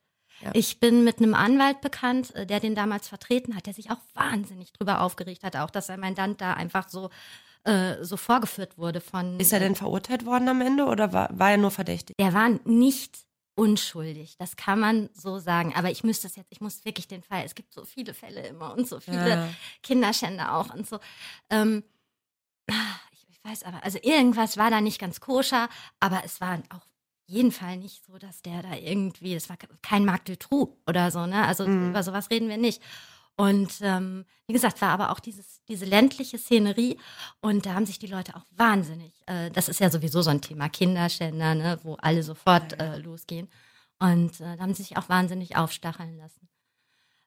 [0.41, 0.51] Ja.
[0.53, 3.99] Ich bin mit einem Anwalt bekannt, äh, der den damals vertreten hat, der sich auch
[4.13, 7.09] wahnsinnig drüber aufgeregt hat, auch dass sein Mandant da einfach so,
[7.65, 9.39] äh, so vorgeführt wurde von.
[9.41, 12.15] Ist er denn verurteilt worden am Ende oder war, war er nur verdächtig?
[12.17, 13.26] Der war nicht
[13.57, 15.73] unschuldig, das kann man so sagen.
[15.75, 18.47] Aber ich müsste es jetzt, ich muss wirklich den Fall, es gibt so viele Fälle
[18.47, 19.53] immer und so viele Ja.
[19.83, 20.99] Kinderschänder auch und so.
[21.49, 21.83] Ähm,
[23.11, 26.85] ich, ich weiß aber, also irgendwas war da nicht ganz koscher, aber es war auch
[27.27, 31.25] jeden Fall nicht so, dass der da irgendwie, es war kein Marc Dutroux oder so,
[31.25, 31.45] ne?
[31.45, 31.89] Also Mhm.
[31.89, 32.81] über sowas reden wir nicht.
[33.37, 36.97] Und ähm, wie gesagt, war aber auch dieses, diese ländliche Szenerie
[37.39, 40.41] und da haben sich die Leute auch wahnsinnig, äh, das ist ja sowieso so ein
[40.41, 43.47] Thema Kinderschänder, ne, wo alle sofort äh, losgehen.
[43.99, 46.49] Und äh, da haben sie sich auch wahnsinnig aufstacheln lassen.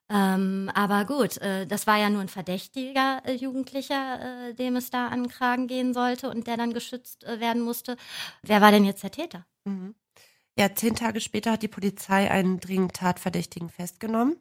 [0.09, 4.89] Ähm, aber gut, äh, das war ja nur ein verdächtiger äh, Jugendlicher, äh, dem es
[4.89, 7.95] da an den Kragen gehen sollte und der dann geschützt äh, werden musste.
[8.41, 9.45] Wer war denn jetzt der Täter?
[9.63, 9.95] Mhm.
[10.59, 14.35] Ja, zehn Tage später hat die Polizei einen dringend Tatverdächtigen festgenommen.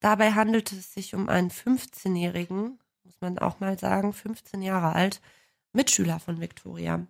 [0.00, 5.20] Dabei handelte es sich um einen 15-jährigen, muss man auch mal sagen, 15 Jahre alt,
[5.72, 7.06] Mitschüler von Victoria.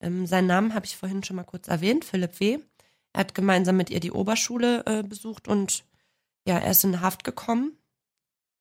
[0.00, 2.58] Ähm, seinen Namen habe ich vorhin schon mal kurz erwähnt, Philipp W.
[3.12, 5.84] Er hat gemeinsam mit ihr die Oberschule äh, besucht und
[6.46, 7.76] ja, er ist in Haft gekommen.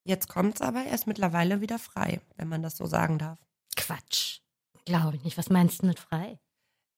[0.04, 3.40] Jetzt kommt's aber, er ist mittlerweile wieder frei, wenn man das so sagen darf.
[3.76, 4.40] Quatsch.
[4.86, 5.38] Glaube ich nicht.
[5.38, 6.40] Was meinst du mit frei?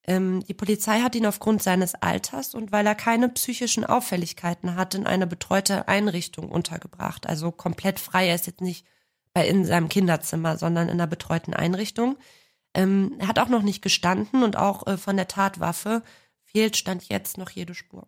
[0.04, 4.94] Ähm, die Polizei hat ihn aufgrund seines Alters und weil er keine psychischen Auffälligkeiten hat,
[4.94, 7.26] in eine betreute Einrichtung untergebracht.
[7.26, 8.28] Also komplett frei.
[8.28, 8.86] Er ist jetzt nicht
[9.34, 12.16] bei in seinem Kinderzimmer, sondern in einer betreuten Einrichtung.
[12.74, 16.02] Ähm, er hat auch noch nicht gestanden und auch äh, von der Tatwaffe
[16.44, 18.06] fehlt Stand jetzt noch jede Spur.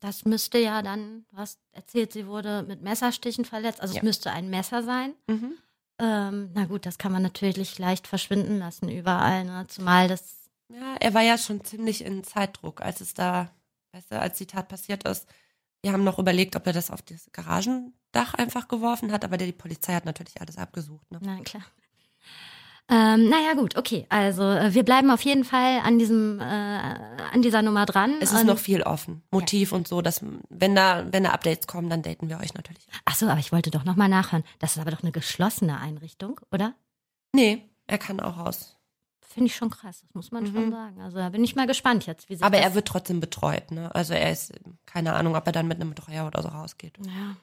[0.00, 3.80] Das müsste ja dann, hast erzählt, sie wurde mit Messerstichen verletzt.
[3.80, 4.00] Also Ja.
[4.00, 5.14] es müsste ein Messer sein.
[5.26, 5.52] Mhm.
[5.98, 9.44] Ähm, na gut, das kann man natürlich leicht verschwinden lassen überall.
[9.44, 9.64] Ne?
[9.68, 10.43] Zumal das
[10.74, 13.50] Ja, er war ja schon ziemlich in Zeitdruck, als es da,
[13.92, 15.28] weißt du, als die Tat passiert ist.
[15.82, 19.52] Wir haben noch überlegt, ob er das auf das Garagendach einfach geworfen hat, aber die
[19.52, 21.08] Polizei hat natürlich alles abgesucht.
[21.12, 21.20] Ne?
[21.22, 21.62] Na klar.
[22.88, 24.04] Ähm, naja, gut, okay.
[24.08, 28.16] Also äh, wir bleiben auf jeden Fall an diesem, äh, an dieser Nummer dran.
[28.20, 29.22] Es ist noch viel offen.
[29.30, 32.86] Motiv und so, dass wenn da, wenn da Updates kommen, dann daten wir euch natürlich.
[33.04, 34.44] Ach so, aber ich wollte doch nochmal nachhören.
[34.58, 36.74] Das ist aber doch eine geschlossene Einrichtung, oder?
[37.32, 38.76] Nee, er kann auch raus.
[39.34, 40.52] Finde ich schon krass, das muss man mhm.
[40.52, 41.00] schon sagen.
[41.00, 43.94] Also da bin ich mal gespannt jetzt, wie Aber er wird trotzdem betreut, ne?
[43.94, 44.52] Also er ist,
[44.86, 46.96] keine Ahnung, ob er dann mit einem Betreuer oder so rausgeht.
[46.98, 47.36] Ja.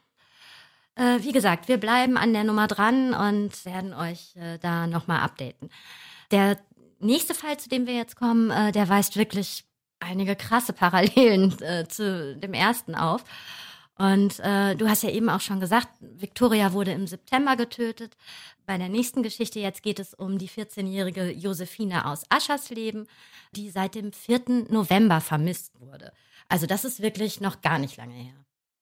[0.96, 5.22] Äh, wie gesagt, wir bleiben an der Nummer dran und werden euch äh, da nochmal
[5.22, 5.70] updaten.
[6.32, 6.58] Der
[7.00, 9.66] nächste Fall, zu dem wir jetzt kommen, äh, der weist wirklich
[10.00, 13.24] einige krasse Parallelen äh, zu dem ersten auf.
[13.98, 18.18] Und äh, du hast ja eben auch schon gesagt, Victoria wurde im September getötet.
[18.66, 23.08] Bei der nächsten Geschichte jetzt geht es um die 14-jährige Josephine aus Aschersleben,
[23.52, 24.66] die seit dem 4.
[24.70, 26.14] November vermisst wurde.
[26.50, 28.34] Also das ist wirklich noch gar nicht lange her.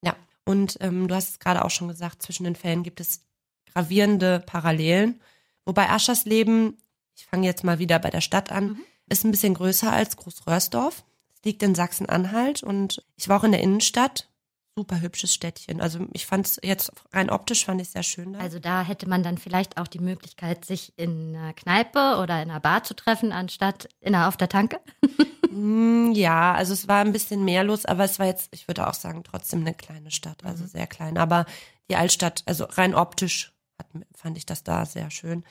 [0.04, 3.26] Ja, und ähm, du hast es gerade auch schon gesagt, zwischen den Fällen gibt es
[3.74, 5.22] gravierende Parallelen.
[5.65, 6.78] Wobei Aschersleben,
[7.15, 8.80] ich fange jetzt mal wieder bei der Stadt an, mhm.
[9.10, 11.04] ist ein bisschen größer als Großröhrsdorf.
[11.36, 14.30] Es liegt in Sachsen-Anhalt und ich war auch in der Innenstadt
[14.75, 15.82] super hübsches Städtchen.
[15.82, 18.34] Also ich fand es jetzt rein optisch fand ich sehr schön.
[18.34, 18.39] Da.
[18.39, 22.49] Also da hätte man dann vielleicht auch die Möglichkeit, sich in einer Kneipe oder in
[22.49, 24.79] einer Bar zu treffen, anstatt in einer, auf der Tanke.
[25.51, 28.88] Mm, ja, also es war ein bisschen mehr los, aber es war jetzt, ich würde
[28.88, 30.67] auch sagen, trotzdem eine kleine Stadt, also mhm.
[30.67, 31.17] sehr klein.
[31.17, 31.47] Aber
[31.89, 35.43] die Altstadt, also rein optisch hat, fand ich das da sehr schön.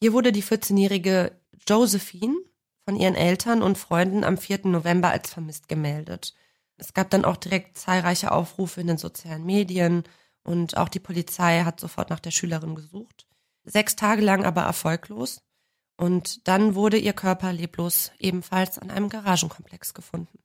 [0.00, 2.36] Hier wurde die 14-jährige Josephine
[2.84, 4.66] von ihren Eltern und Freunden am 4.
[4.66, 6.34] November als vermisst gemeldet.
[6.76, 10.04] Es gab dann auch direkt zahlreiche Aufrufe in den sozialen Medien
[10.42, 13.26] und auch die Polizei hat sofort nach der Schülerin gesucht.
[13.64, 15.40] Sechs Tage lang aber erfolglos.
[15.96, 20.38] Und dann wurde ihr Körper leblos ebenfalls an einem Garagenkomplex gefunden.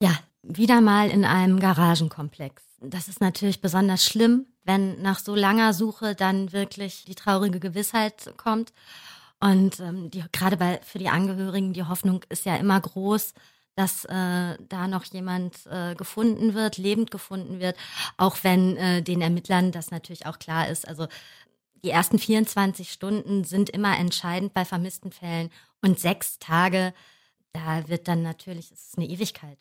[0.00, 2.62] Ja, wieder mal in einem Garagenkomplex.
[2.80, 8.34] Das ist natürlich besonders schlimm, wenn nach so langer Suche dann wirklich die traurige Gewissheit
[8.36, 8.72] kommt.
[9.40, 13.34] Und ähm, die, gerade bei, für die Angehörigen, die Hoffnung ist ja immer groß,
[13.74, 17.76] dass äh, da noch jemand äh, gefunden wird, lebend gefunden wird,
[18.16, 20.86] auch wenn äh, den Ermittlern das natürlich auch klar ist.
[20.86, 21.06] Also
[21.84, 26.94] die ersten 24 Stunden sind immer entscheidend bei vermissten Fällen und sechs Tage,
[27.52, 29.58] da wird dann natürlich, es ist eine Ewigkeit.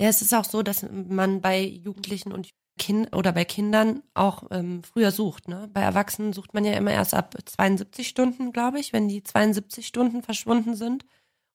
[0.00, 4.44] Ja, es ist auch so, dass man bei Jugendlichen und Kind oder bei Kindern auch
[4.50, 5.48] ähm, früher sucht.
[5.48, 5.68] Ne?
[5.70, 9.86] Bei Erwachsenen sucht man ja immer erst ab 72 Stunden, glaube ich, wenn die 72
[9.86, 11.04] Stunden verschwunden sind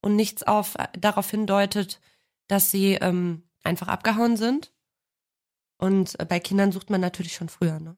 [0.05, 1.99] und nichts auf, darauf hindeutet,
[2.47, 4.71] dass sie ähm, einfach abgehauen sind.
[5.79, 7.79] Und äh, bei Kindern sucht man natürlich schon früher.
[7.79, 7.97] Ne?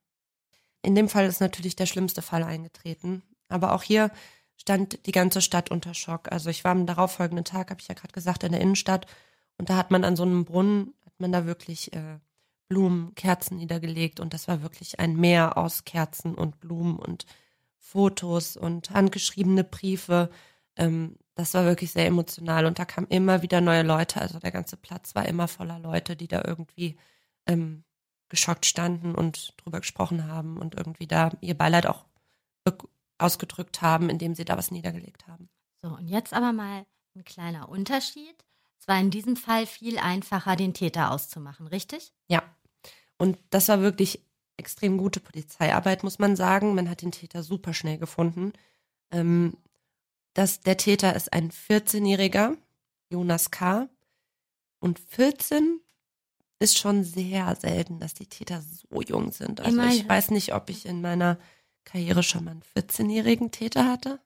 [0.83, 3.23] In dem Fall ist natürlich der schlimmste Fall eingetreten.
[3.49, 4.09] Aber auch hier
[4.55, 6.31] stand die ganze Stadt unter Schock.
[6.31, 9.05] Also ich war am darauffolgenden Tag, habe ich ja gerade gesagt, in der Innenstadt.
[9.57, 12.19] Und da hat man an so einem Brunnen, hat man da wirklich äh,
[12.69, 14.21] Blumen, Kerzen niedergelegt.
[14.21, 17.25] Und das war wirklich ein Meer aus Kerzen und Blumen und
[17.77, 20.29] Fotos und handgeschriebene Briefe.
[20.77, 24.19] Ähm, das war wirklich sehr emotional und da kamen immer wieder neue Leute.
[24.21, 26.97] Also der ganze Platz war immer voller Leute, die da irgendwie
[27.45, 27.83] ähm,
[28.29, 32.05] geschockt standen und drüber gesprochen haben und irgendwie da ihr Beileid auch
[33.17, 35.49] ausgedrückt haben, indem sie da was niedergelegt haben.
[35.81, 38.45] So, und jetzt aber mal ein kleiner Unterschied.
[38.79, 42.13] Es war in diesem Fall viel einfacher, den Täter auszumachen, richtig?
[42.27, 42.43] Ja.
[43.17, 44.23] Und das war wirklich
[44.57, 46.75] extrem gute Polizeiarbeit, muss man sagen.
[46.75, 48.53] Man hat den Täter super schnell gefunden.
[49.11, 49.57] Ähm,
[50.37, 52.55] dass der Täter ist ein 14-jähriger,
[53.09, 53.89] Jonas K.
[54.79, 55.79] Und 14
[56.59, 59.61] ist schon sehr selten, dass die Täter so jung sind.
[59.61, 59.97] Also Immerhin.
[59.97, 61.39] ich weiß nicht, ob ich in meiner
[61.85, 64.19] Karriere schon mal einen 14-jährigen Täter hatte.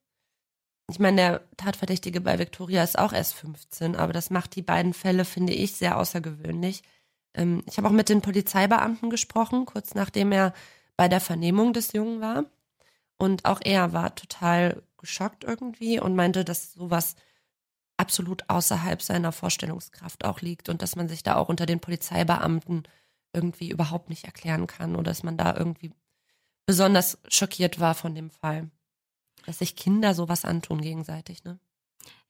[0.89, 4.93] Ich meine, der Tatverdächtige bei Victoria ist auch erst 15, aber das macht die beiden
[4.93, 6.83] Fälle, finde ich, sehr außergewöhnlich.
[7.35, 10.53] Ähm, ich habe auch mit den Polizeibeamten gesprochen, kurz nachdem er
[10.97, 12.43] bei der Vernehmung des Jungen war.
[13.17, 17.15] Und auch er war total geschockt irgendwie und meinte, dass sowas
[17.97, 22.83] absolut außerhalb seiner Vorstellungskraft auch liegt und dass man sich da auch unter den Polizeibeamten
[23.33, 25.91] irgendwie überhaupt nicht erklären kann oder dass man da irgendwie
[26.65, 28.69] besonders schockiert war von dem Fall.
[29.45, 31.59] Dass sich Kinder sowas antun gegenseitig, ne?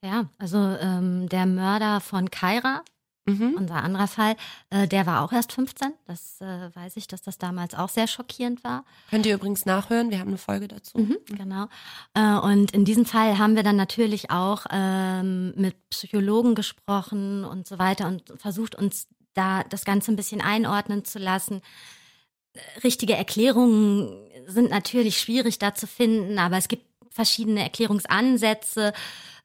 [0.02, 2.82] Ja, also ähm, der Mörder von Kaira,
[3.24, 3.54] Mhm.
[3.56, 4.34] Unser anderer Fall,
[4.70, 5.92] äh, der war auch erst 15.
[6.06, 8.84] Das äh, weiß ich, dass das damals auch sehr schockierend war.
[9.10, 10.98] Könnt ihr übrigens nachhören, wir haben eine Folge dazu.
[10.98, 11.66] Mhm, genau.
[12.14, 17.68] Äh, und in diesem Fall haben wir dann natürlich auch ähm, mit Psychologen gesprochen und
[17.68, 21.62] so weiter und versucht uns da das Ganze ein bisschen einordnen zu lassen.
[22.82, 24.12] Richtige Erklärungen
[24.46, 28.92] sind natürlich schwierig da zu finden, aber es gibt verschiedene Erklärungsansätze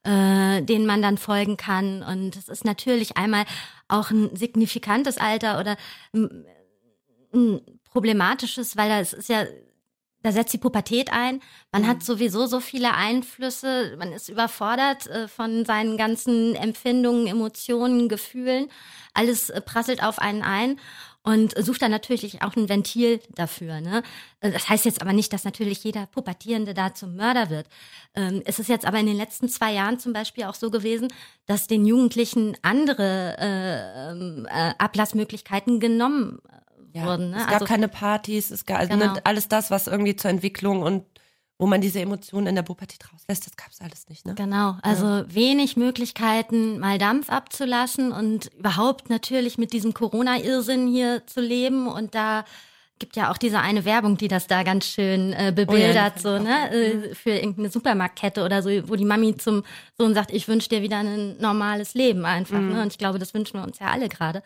[0.08, 2.02] äh, denen man dann folgen kann.
[2.02, 3.44] Und es ist natürlich einmal
[3.88, 5.76] auch ein signifikantes Alter oder
[6.14, 6.46] ein,
[7.90, 9.44] problematisches, weil es ist ja
[10.22, 11.40] da setzt die Pubertät ein.
[11.72, 11.86] Man Mhm.
[11.86, 13.94] hat sowieso so viele Einflüsse.
[13.98, 18.68] Man ist überfordert äh, von seinen ganzen Empfindungen, Emotionen, Gefühlen.
[19.14, 20.78] Alles äh, prasselt auf einen ein
[21.22, 23.80] und sucht dann natürlich auch ein Ventil dafür.
[23.80, 24.02] Ne?
[24.40, 27.66] Äh, Das heißt jetzt aber nicht, dass natürlich jeder Pubertierende da zum Mörder wird.
[28.14, 31.08] Ähm, es ist jetzt aber in den letzten zwei Jahren zum Beispiel auch so gewesen,
[31.46, 36.40] dass den Jugendlichen andere äh, ähm, äh, Ablassmöglichkeiten genommen
[36.98, 37.30] äh, wurden.
[37.30, 37.38] Ne?
[37.40, 39.14] Es gab keine Partys, es gab also Genau.
[39.14, 41.04] ne, alles das, was irgendwie zur Entwicklung und
[41.58, 44.24] wo man diese Emotionen in der Pubertät rauslässt, das gab es alles nicht.
[44.24, 44.34] Ne?
[44.36, 51.40] Genau, also wenig Möglichkeiten, mal Dampf abzulassen und überhaupt natürlich mit diesem Corona-Irrsinn hier zu
[51.40, 51.88] leben.
[51.88, 52.44] Und da
[53.00, 56.28] gibt ja auch diese eine Werbung, die das da ganz schön äh, bebildert, die so,
[56.30, 57.10] kenn ich ne?
[57.10, 59.64] Äh, für irgendeine Supermarktkette oder so, wo die Mami zum
[59.96, 62.58] Sohn sagt, ich wünsche dir wieder ein normales Leben einfach.
[62.58, 62.72] Mhm.
[62.72, 62.82] Ne?
[62.82, 64.42] Und ich glaube, das wünschen wir uns ja alle gerade.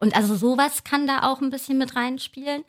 [0.00, 2.64] Und also sowas kann da auch ein bisschen mit reinspielen.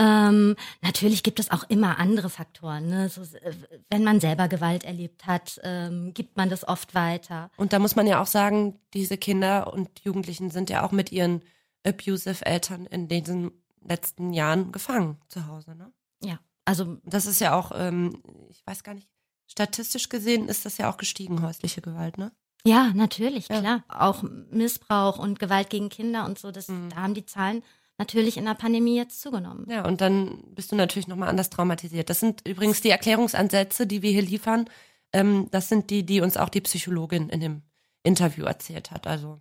[0.00, 2.88] Ähm, natürlich gibt es auch immer andere Faktoren.
[2.88, 3.08] Ne?
[3.08, 3.52] So, äh,
[3.90, 7.50] wenn man selber Gewalt erlebt hat, ähm, gibt man das oft weiter.
[7.56, 11.10] Und da muss man ja auch sagen, diese Kinder und Jugendlichen sind ja auch mit
[11.10, 11.42] ihren
[11.84, 13.50] abusive Eltern in diesen
[13.82, 15.74] letzten Jahren gefangen zu Hause.
[15.74, 15.92] Ne?
[16.22, 19.08] Ja, also Das ist ja auch, ähm, ich weiß gar nicht,
[19.48, 22.30] statistisch gesehen ist das ja auch gestiegen, häusliche Gewalt, ne?
[22.68, 23.60] Ja, natürlich, Ja.
[23.60, 23.84] klar.
[23.88, 26.90] Auch Missbrauch und Gewalt gegen Kinder und so, das, Mhm.
[26.90, 27.62] da haben die Zahlen
[27.98, 29.66] natürlich in der Pandemie jetzt zugenommen.
[29.68, 32.08] Ja, und dann bist du natürlich nochmal anders traumatisiert.
[32.10, 34.68] Das sind übrigens die Erklärungsansätze, die wir hier liefern.
[35.12, 37.62] Ähm, das sind die, die uns auch die Psychologin in dem
[38.04, 39.06] Interview erzählt hat.
[39.06, 39.40] Also,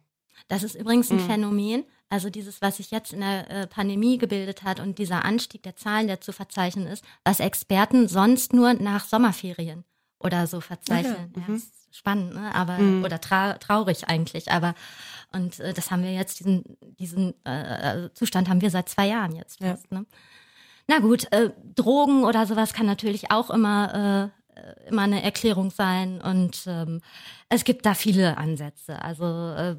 [0.50, 1.28] Das ist übrigens ein Mhm.
[1.28, 5.62] Phänomen, also dieses, was sich jetzt in der äh, Pandemie gebildet hat und dieser Anstieg
[5.64, 9.84] der Zahlen, der zu verzeichnen ist, was Experten sonst nur nach Sommerferien
[10.20, 11.34] oder so verzeichnen.
[11.36, 11.62] Ja, Ja, mhm.
[11.98, 12.54] Spannend, ne?
[12.54, 13.04] aber Mhm.
[13.04, 14.74] oder tra traurig eigentlich, aber
[15.34, 19.36] und äh, das haben wir jetzt diesen diesen äh, Zustand haben wir seit zwei Jahren
[19.36, 19.72] jetzt Ja.
[19.72, 19.92] fast.
[19.92, 20.06] Ne?
[20.88, 25.70] Na gut, äh, Drogen oder sowas kann natürlich auch immer äh, äh, immer eine Erklärung
[25.72, 27.02] sein und ähm,
[27.50, 29.02] es gibt da viele Ansätze.
[29.02, 29.76] Also äh,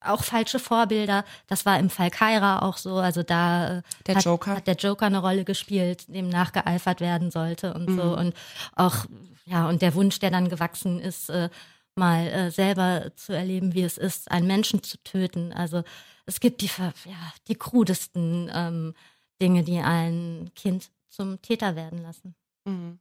[0.00, 1.24] auch falsche Vorbilder.
[1.48, 2.96] Das war im Fall Kaira auch so.
[2.96, 4.54] Also da äh, Der hat, Joker.
[4.56, 7.96] hat der Joker eine Rolle gespielt, dem nachgeeifert werden sollte und Mhm.
[7.96, 8.16] so.
[8.16, 8.34] Und
[8.76, 9.06] auch,
[9.46, 11.48] ja, und der Wunsch, der dann gewachsen ist, äh,
[11.94, 15.52] mal äh, selber zu erleben, wie es ist, einen Menschen zu töten.
[15.52, 15.82] Also
[16.26, 18.94] es gibt die, ja, die krudesten ähm,
[19.40, 22.34] Dinge, die ein Kind zum Täter werden lassen.
[22.64, 22.98] Mhm.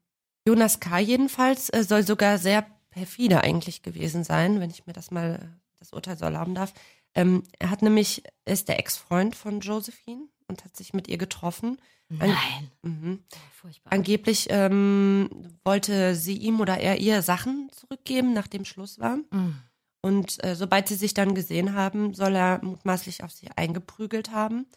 [0.47, 0.99] Jonas K.
[0.99, 5.47] jedenfalls äh, soll sogar sehr perfide eigentlich gewesen sein, wenn ich mir das mal, äh,
[5.79, 6.73] das Urteil so erlauben darf.
[7.15, 11.79] Ähm, er hat nämlich, ist der Ex-Freund von Josephine und hat sich mit ihr getroffen.
[12.19, 13.23] Ein- Nein, Mhm.
[13.51, 13.91] furchtbar.
[13.93, 15.29] Angeblich ähm,
[15.63, 19.17] wollte sie ihm oder er ihr Sachen zurückgeben, nachdem Schluss war.
[19.31, 19.61] Mhm.
[20.01, 24.67] Und äh, sobald sie sich dann gesehen haben, soll er mutmaßlich auf sie eingeprügelt haben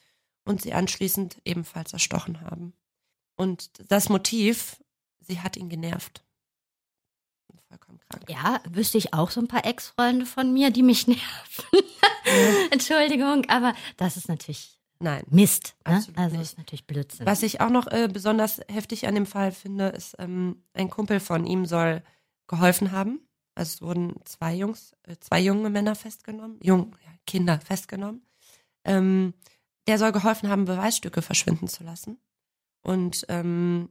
[0.47, 2.73] und sie anschließend ebenfalls erstochen haben.
[3.37, 4.83] Und das Motiv,
[5.21, 6.25] sie hat ihn genervt.
[7.69, 8.25] Vollkommen krank.
[8.31, 11.85] Ja, wüsste ich auch so ein paar Ex-Freunde von mir, die mich nerven.
[12.71, 15.25] Entschuldigung, aber das ist natürlich Nein.
[15.31, 15.77] Mist.
[15.87, 16.03] Ne?
[16.17, 16.43] Also nicht.
[16.43, 17.27] ist natürlich Blödsinn.
[17.27, 21.21] Was ich auch noch äh, besonders heftig an dem Fall finde, ist, ähm, ein Kumpel
[21.21, 22.03] von ihm soll
[22.49, 23.21] geholfen haben.
[23.55, 28.23] Also es wurden zwei Jungs, äh, zwei junge Männer festgenommen, jung, ja, Kinder festgenommen.
[28.85, 29.35] Ähm,
[29.87, 32.19] der soll geholfen haben, Beweisstücke verschwinden zu lassen.
[32.83, 33.91] Und ähm,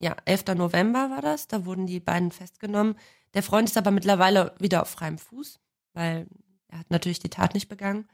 [0.00, 0.54] ja, 11.
[0.56, 2.96] November war das, da wurden die beiden festgenommen.
[3.34, 5.60] Der Freund ist aber mittlerweile wieder auf freiem Fuß,
[5.92, 6.26] weil
[6.68, 8.08] er hat natürlich die Tat nicht begangen.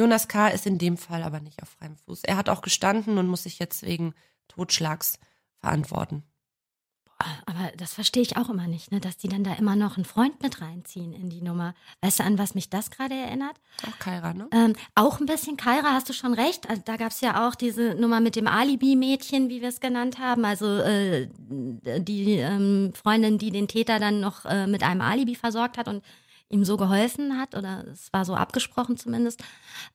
[0.00, 0.48] Jonas K.
[0.48, 2.22] ist in dem Fall aber nicht auf freiem Fuß.
[2.24, 4.14] Er hat auch gestanden und muss sich jetzt wegen
[4.46, 5.18] Totschlags
[5.60, 6.22] verantworten.
[7.46, 9.00] aber das verstehe ich auch immer nicht, ne?
[9.00, 11.74] dass die dann da immer noch einen Freund mit reinziehen in die Nummer.
[12.00, 13.56] Weißt du, an was mich das gerade erinnert?
[13.88, 14.48] Auch Kaira, ne?
[14.52, 16.70] Ähm, auch ein bisschen Kaira, hast du schon recht.
[16.70, 20.20] Also, da gab es ja auch diese Nummer mit dem Alibi-Mädchen, wie wir es genannt
[20.20, 20.44] haben.
[20.44, 25.76] Also äh, die ähm, Freundin, die den Täter dann noch äh, mit einem Alibi versorgt
[25.76, 26.04] hat und
[26.48, 27.54] ihm so geholfen hat.
[27.54, 29.42] Oder es war so abgesprochen zumindest.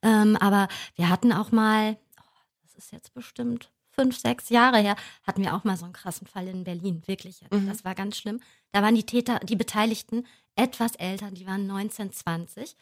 [0.01, 2.23] Ähm, aber wir hatten auch mal, oh,
[2.63, 4.95] das ist jetzt bestimmt fünf, sechs Jahre her,
[5.27, 7.03] hatten wir auch mal so einen krassen Fall in Berlin.
[7.05, 7.67] Wirklich, Mhm.
[7.67, 8.39] das war ganz schlimm.
[8.71, 12.75] Da waren die Täter, die Beteiligten etwas älter, die waren 19, 20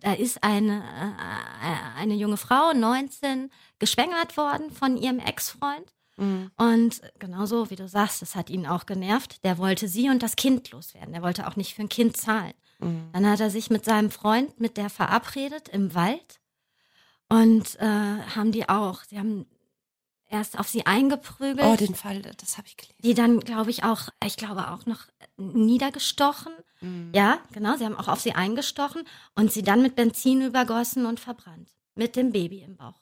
[0.00, 5.92] da ist eine, äh, eine junge Frau, 19, geschwängert worden von ihrem Ex-Freund.
[6.16, 6.50] Mhm.
[6.56, 9.44] Und genauso wie du sagst, das hat ihn auch genervt.
[9.44, 11.12] Der wollte sie und das Kind loswerden.
[11.12, 12.54] Der wollte auch nicht für ein Kind zahlen.
[12.82, 13.10] Mhm.
[13.12, 16.40] Dann hat er sich mit seinem Freund, mit der verabredet im Wald.
[17.28, 19.46] Und äh, haben die auch, sie haben
[20.28, 21.66] erst auf sie eingeprügelt.
[21.66, 22.96] Oh, den Fall, das habe ich gelesen.
[23.02, 25.06] die dann, glaube ich, auch, ich glaube auch noch
[25.36, 26.52] niedergestochen.
[26.80, 27.12] Mhm.
[27.14, 27.76] Ja, genau.
[27.76, 29.04] Sie haben auch auf sie eingestochen
[29.34, 31.70] und sie dann mit Benzin übergossen und verbrannt.
[31.94, 33.00] Mit dem Baby im Bauch.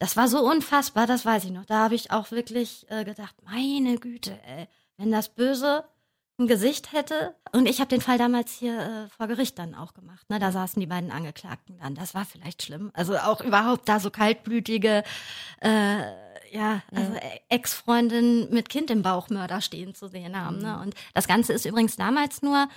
[0.00, 1.64] das war so unfassbar, das weiß ich noch.
[1.64, 5.84] Da habe ich auch wirklich äh, gedacht, meine Güte, ey, wenn das Böse
[6.38, 7.34] ein Gesicht hätte.
[7.52, 10.28] Und ich habe den Fall damals hier äh, vor Gericht dann auch gemacht.
[10.28, 10.38] Ne?
[10.38, 11.94] Da saßen die beiden Angeklagten dann.
[11.94, 12.90] Das war vielleicht schlimm.
[12.94, 15.04] Also auch überhaupt da so kaltblütige,
[15.60, 17.20] äh, ja, also ja.
[17.48, 20.58] Ex-Freundin mit Kind im Bauchmörder stehen zu sehen haben.
[20.58, 20.74] Ne?
[20.74, 20.82] Mhm.
[20.82, 22.68] Und das Ganze ist übrigens damals nur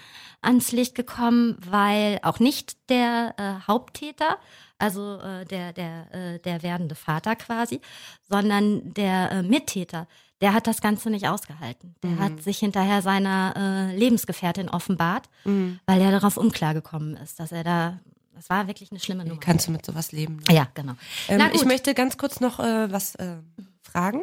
[0.41, 4.38] ans Licht gekommen, weil auch nicht der äh, Haupttäter,
[4.78, 7.82] also äh, der, der, äh, der werdende Vater quasi,
[8.30, 10.08] sondern der äh, Mittäter,
[10.41, 11.95] der hat das Ganze nicht ausgehalten.
[12.03, 12.19] Der mhm.
[12.19, 15.79] hat sich hinterher seiner äh, Lebensgefährtin offenbart, mhm.
[15.85, 17.99] weil er darauf unklar gekommen ist, dass er da
[18.38, 19.41] das war wirklich eine schlimme Nummer.
[19.41, 20.35] Wie kannst du mit sowas leben?
[20.47, 20.53] Ne?
[20.53, 20.93] Ja, genau.
[21.27, 23.38] Ähm, ich möchte ganz kurz noch äh, was äh,
[23.81, 24.21] fragen,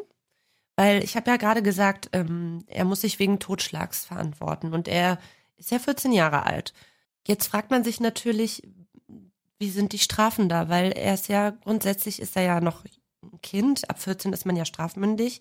[0.76, 5.18] weil ich habe ja gerade gesagt, ähm, er muss sich wegen Totschlags verantworten und er
[5.56, 6.72] ist ja 14 Jahre alt.
[7.26, 8.62] Jetzt fragt man sich natürlich,
[9.58, 10.68] wie sind die Strafen da?
[10.68, 12.84] Weil er ist ja grundsätzlich ist er ja noch
[13.22, 13.90] ein Kind.
[13.90, 15.40] Ab 14 ist man ja strafmündig.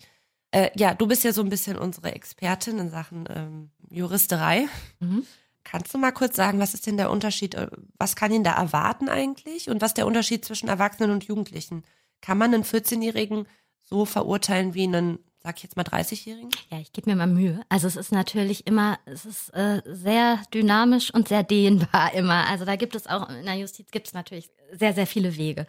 [0.54, 4.68] Äh, ja, du bist ja so ein bisschen unsere Expertin in Sachen ähm, Juristerei.
[5.00, 5.26] Mhm.
[5.64, 7.56] Kannst du mal kurz sagen, was ist denn der Unterschied?
[7.56, 7.66] Äh,
[7.98, 9.68] was kann ihn da erwarten eigentlich?
[9.68, 11.82] Und was ist der Unterschied zwischen Erwachsenen und Jugendlichen?
[12.20, 13.48] Kann man einen 14-Jährigen
[13.82, 16.50] so verurteilen wie einen, sag ich jetzt mal, 30-Jährigen?
[16.70, 17.60] Ja, ich gebe mir mal Mühe.
[17.68, 22.48] Also es ist natürlich immer, es ist äh, sehr dynamisch und sehr dehnbar immer.
[22.48, 25.66] Also da gibt es auch, in der Justiz gibt es natürlich sehr, sehr viele Wege.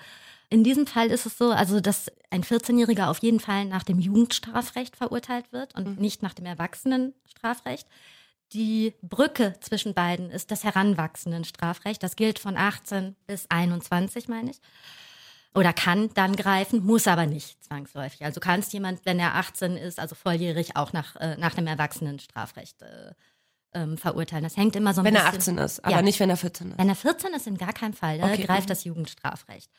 [0.50, 4.00] In diesem Fall ist es so, also dass ein 14-Jähriger auf jeden Fall nach dem
[4.00, 6.02] Jugendstrafrecht verurteilt wird und mhm.
[6.02, 7.88] nicht nach dem Erwachsenenstrafrecht.
[8.54, 12.02] Die Brücke zwischen beiden ist das Heranwachsendenstrafrecht.
[12.04, 14.62] Das gilt von 18 bis 21, meine ich.
[15.56, 18.24] Oder kann dann greifen, muss aber nicht zwangsläufig.
[18.26, 22.82] Also kannst jemand, wenn er 18 ist, also volljährig, auch nach, äh, nach dem Erwachsenenstrafrecht
[22.82, 23.14] äh,
[23.74, 24.44] ähm, verurteilen.
[24.44, 25.28] Das hängt immer so ein wenn bisschen.
[25.28, 26.02] Wenn er 18 ist, aber ja.
[26.02, 26.78] nicht, wenn er 14 ist.
[26.78, 28.20] Wenn er 14 ist, in gar keinem Fall.
[28.20, 28.44] Da okay.
[28.44, 29.72] greift das Jugendstrafrecht.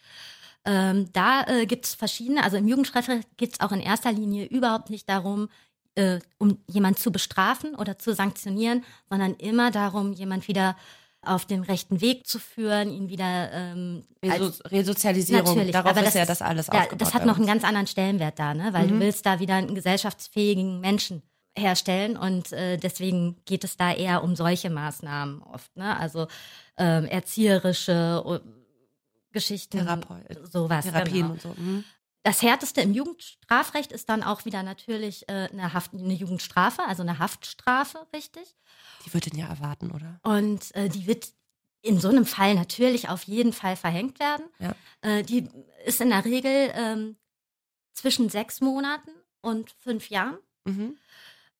[0.67, 4.47] Ähm, da äh, gibt es verschiedene, also im Jugendstrafrecht geht es auch in erster Linie
[4.47, 5.49] überhaupt nicht darum,
[5.95, 10.77] äh, um jemand zu bestrafen oder zu sanktionieren, sondern immer darum, jemand wieder
[11.23, 15.45] auf den rechten Weg zu führen, ihn wieder ähm, Reso Resozialisierung.
[15.45, 17.87] Natürlich, Darauf aber ist das, ja das alles ja, Das hat noch einen ganz anderen
[17.87, 18.73] Stellenwert da, ne?
[18.73, 18.91] weil mhm.
[18.91, 21.23] du willst da wieder einen gesellschaftsfähigen Menschen
[21.57, 25.99] herstellen und äh, deswegen geht es da eher um solche Maßnahmen oft, ne?
[25.99, 26.29] Also
[26.77, 28.23] ähm, erzieherische
[29.37, 30.87] Geschichten, Therapeut, sowas.
[30.87, 31.33] Therapien genau.
[31.33, 31.55] und so.
[31.59, 31.85] Mhm.
[32.23, 37.03] Das härteste im Jugendstrafrecht ist dann auch wieder natürlich äh, eine, Haft, eine Jugendstrafe, also
[37.03, 38.57] eine Haftstrafe, richtig.
[39.05, 40.19] Die wird ihn ja erwarten, oder?
[40.23, 41.29] Und äh, die wird
[41.83, 44.47] in so einem Fall natürlich auf jeden Fall verhängt werden.
[44.59, 44.75] Ja.
[45.03, 45.51] Äh, die
[45.85, 47.17] ist in der Regel ähm,
[47.93, 49.11] zwischen sechs Monaten
[49.43, 50.39] und fünf Jahren.
[50.65, 50.97] Mhm.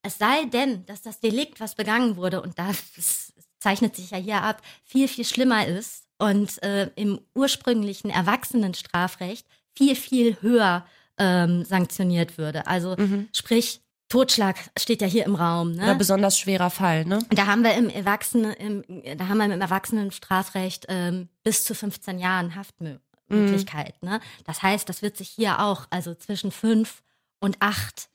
[0.01, 4.41] Es sei denn, dass das Delikt, was begangen wurde, und das zeichnet sich ja hier
[4.41, 9.45] ab, viel, viel schlimmer ist und äh, im ursprünglichen Erwachsenenstrafrecht
[9.75, 10.85] viel, viel höher
[11.17, 12.67] ähm, sanktioniert würde.
[12.67, 13.29] Also mhm.
[13.33, 15.73] sprich, Totschlag steht ja hier im Raum.
[15.73, 15.83] Ne?
[15.83, 17.19] Oder besonders schwerer Fall, ne?
[17.29, 22.17] Da haben wir im Erwachsenen, im, da haben wir im Erwachsenenstrafrecht ähm, bis zu 15
[22.17, 24.01] Jahren Haftmöglichkeit.
[24.01, 24.09] Mhm.
[24.09, 24.19] Ne?
[24.45, 27.03] Das heißt, das wird sich hier auch, also zwischen fünf
[27.39, 28.09] und acht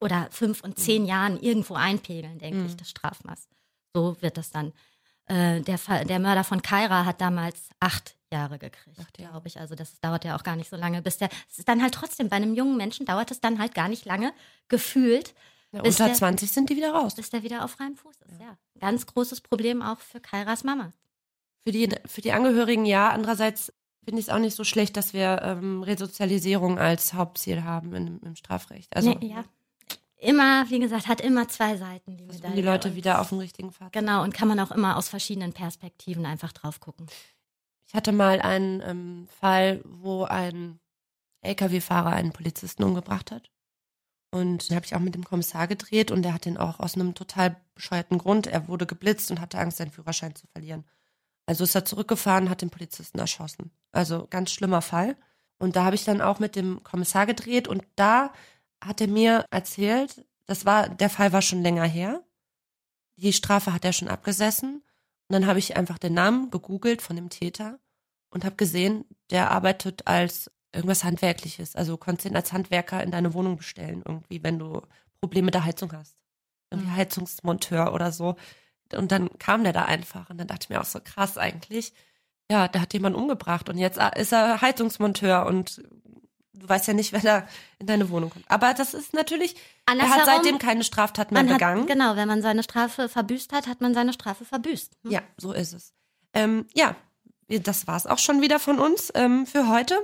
[0.00, 1.08] oder fünf und zehn mhm.
[1.08, 2.66] Jahren irgendwo einpegeln, denke mhm.
[2.66, 3.48] ich, das Strafmaß.
[3.94, 4.72] So wird das dann.
[5.28, 9.60] Äh, der, der Mörder von Kaira hat damals acht Jahre gekriegt, glaube ich.
[9.60, 11.28] Also das dauert ja auch gar nicht so lange, bis der.
[11.50, 14.04] Es ist dann halt trotzdem, bei einem jungen Menschen dauert es dann halt gar nicht
[14.04, 14.32] lange,
[14.68, 15.34] gefühlt.
[15.72, 17.14] Ja, unter der, 20 sind die wieder raus.
[17.14, 18.46] Bis der wieder auf freiem Fuß ist, ja.
[18.46, 18.58] ja.
[18.80, 20.92] Ganz großes Problem auch für Kairas Mama.
[21.64, 23.10] Für die, für die Angehörigen ja.
[23.10, 23.72] Andererseits
[24.02, 28.20] finde ich es auch nicht so schlecht, dass wir ähm, Resozialisierung als Hauptziel haben im,
[28.24, 28.96] im Strafrecht.
[28.96, 29.44] Also, nee, ja
[30.18, 32.16] immer, wie gesagt, hat immer zwei Seiten.
[32.16, 32.54] Die, Medaille.
[32.54, 33.92] die Leute wieder auf dem richtigen Pfad.
[33.92, 37.06] Genau, und kann man auch immer aus verschiedenen Perspektiven einfach drauf gucken.
[37.86, 40.78] Ich hatte mal einen ähm, Fall, wo ein
[41.42, 43.50] LKW-Fahrer einen Polizisten umgebracht hat.
[44.30, 46.94] Und da habe ich auch mit dem Kommissar gedreht und der hat den auch aus
[46.94, 48.46] einem total bescheuerten Grund.
[48.46, 50.84] Er wurde geblitzt und hatte Angst, seinen Führerschein zu verlieren.
[51.46, 53.70] Also ist er zurückgefahren, hat den Polizisten erschossen.
[53.90, 55.16] Also ganz schlimmer Fall.
[55.58, 58.32] Und da habe ich dann auch mit dem Kommissar gedreht und da
[58.82, 62.22] hat er mir erzählt, das war, der Fall war schon länger her.
[63.16, 64.76] Die Strafe hat er schon abgesessen.
[65.28, 67.78] Und dann habe ich einfach den Namen gegoogelt von dem Täter
[68.30, 71.76] und habe gesehen, der arbeitet als irgendwas Handwerkliches.
[71.76, 74.82] Also du konntest ihn als Handwerker in deine Wohnung bestellen, irgendwie, wenn du
[75.20, 76.16] Probleme mit der Heizung hast.
[76.70, 76.96] Irgendwie mhm.
[76.96, 78.36] Heizungsmonteur oder so.
[78.94, 80.30] Und dann kam der da einfach.
[80.30, 81.92] Und dann dachte ich mir auch so krass eigentlich.
[82.50, 85.82] Ja, der hat jemanden umgebracht und jetzt ist er Heizungsmonteur und
[86.58, 87.46] du weißt ja nicht, wer da
[87.78, 88.44] in deine Wohnung kommt.
[88.48, 89.56] Aber das ist natürlich,
[89.86, 91.82] er hat seitdem keine Straftat mehr begangen.
[91.82, 94.92] Hat, genau, wenn man seine Strafe verbüßt hat, hat man seine Strafe verbüßt.
[95.04, 95.10] Hm?
[95.10, 95.92] Ja, so ist es.
[96.34, 96.94] Ähm, ja,
[97.48, 99.98] das war's auch schon wieder von uns ähm, für heute.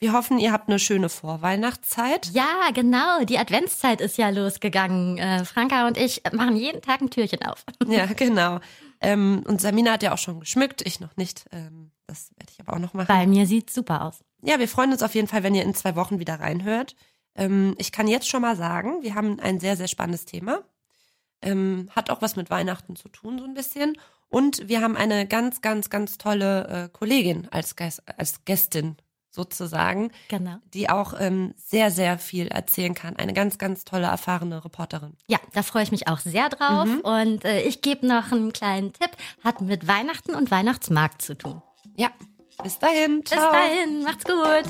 [0.00, 2.30] Wir hoffen, ihr habt eine schöne Vorweihnachtszeit.
[2.32, 3.24] Ja, genau.
[3.24, 5.18] Die Adventszeit ist ja losgegangen.
[5.18, 7.64] Äh, Franka und ich machen jeden Tag ein Türchen auf.
[7.86, 8.60] Ja, genau.
[9.00, 11.46] Ähm, und Samina hat ja auch schon geschmückt, ich noch nicht.
[11.52, 13.08] Ähm, das werde ich aber auch noch machen.
[13.08, 14.20] Bei mir sieht super aus.
[14.42, 16.94] Ja, wir freuen uns auf jeden Fall, wenn ihr in zwei Wochen wieder reinhört.
[17.34, 20.62] Ähm, ich kann jetzt schon mal sagen, wir haben ein sehr, sehr spannendes Thema.
[21.40, 23.96] Ähm, hat auch was mit Weihnachten zu tun, so ein bisschen.
[24.28, 27.74] Und wir haben eine ganz, ganz, ganz tolle äh, Kollegin als,
[28.16, 28.96] als Gästin
[29.30, 30.56] sozusagen, genau.
[30.74, 33.16] die auch ähm, sehr, sehr viel erzählen kann.
[33.16, 35.16] Eine ganz, ganz tolle, erfahrene Reporterin.
[35.28, 36.86] Ja, da freue ich mich auch sehr drauf.
[36.86, 37.00] Mhm.
[37.00, 39.10] Und äh, ich gebe noch einen kleinen Tipp,
[39.44, 41.62] hat mit Weihnachten und Weihnachtsmarkt zu tun.
[41.96, 42.10] Ja,
[42.62, 43.24] bis dahin.
[43.24, 43.50] Ciao.
[43.50, 44.64] Bis dahin, macht's gut.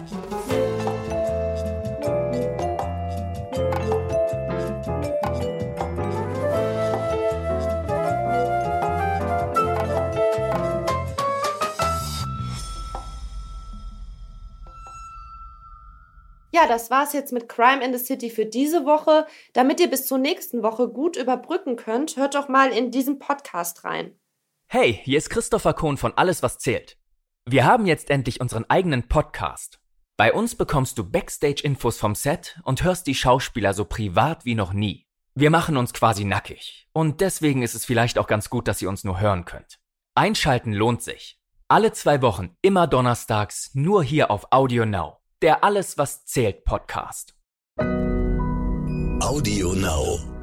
[16.50, 19.28] Ja, das war's jetzt mit Crime in the City für diese Woche.
[19.52, 23.84] Damit ihr bis zur nächsten Woche gut überbrücken könnt, hört doch mal in diesen Podcast
[23.84, 24.18] rein.
[24.66, 26.98] Hey, hier ist Christopher Kohn von Alles, was zählt.
[27.48, 29.80] Wir haben jetzt endlich unseren eigenen Podcast.
[30.16, 34.72] Bei uns bekommst du Backstage-Infos vom Set und hörst die Schauspieler so privat wie noch
[34.72, 35.06] nie.
[35.34, 36.88] Wir machen uns quasi nackig.
[36.92, 39.78] Und deswegen ist es vielleicht auch ganz gut, dass ihr uns nur hören könnt.
[40.14, 41.40] Einschalten lohnt sich.
[41.68, 47.34] Alle zwei Wochen, immer donnerstags, nur hier auf Audio Now der Alles, was zählt Podcast.
[49.20, 50.37] Audio Now.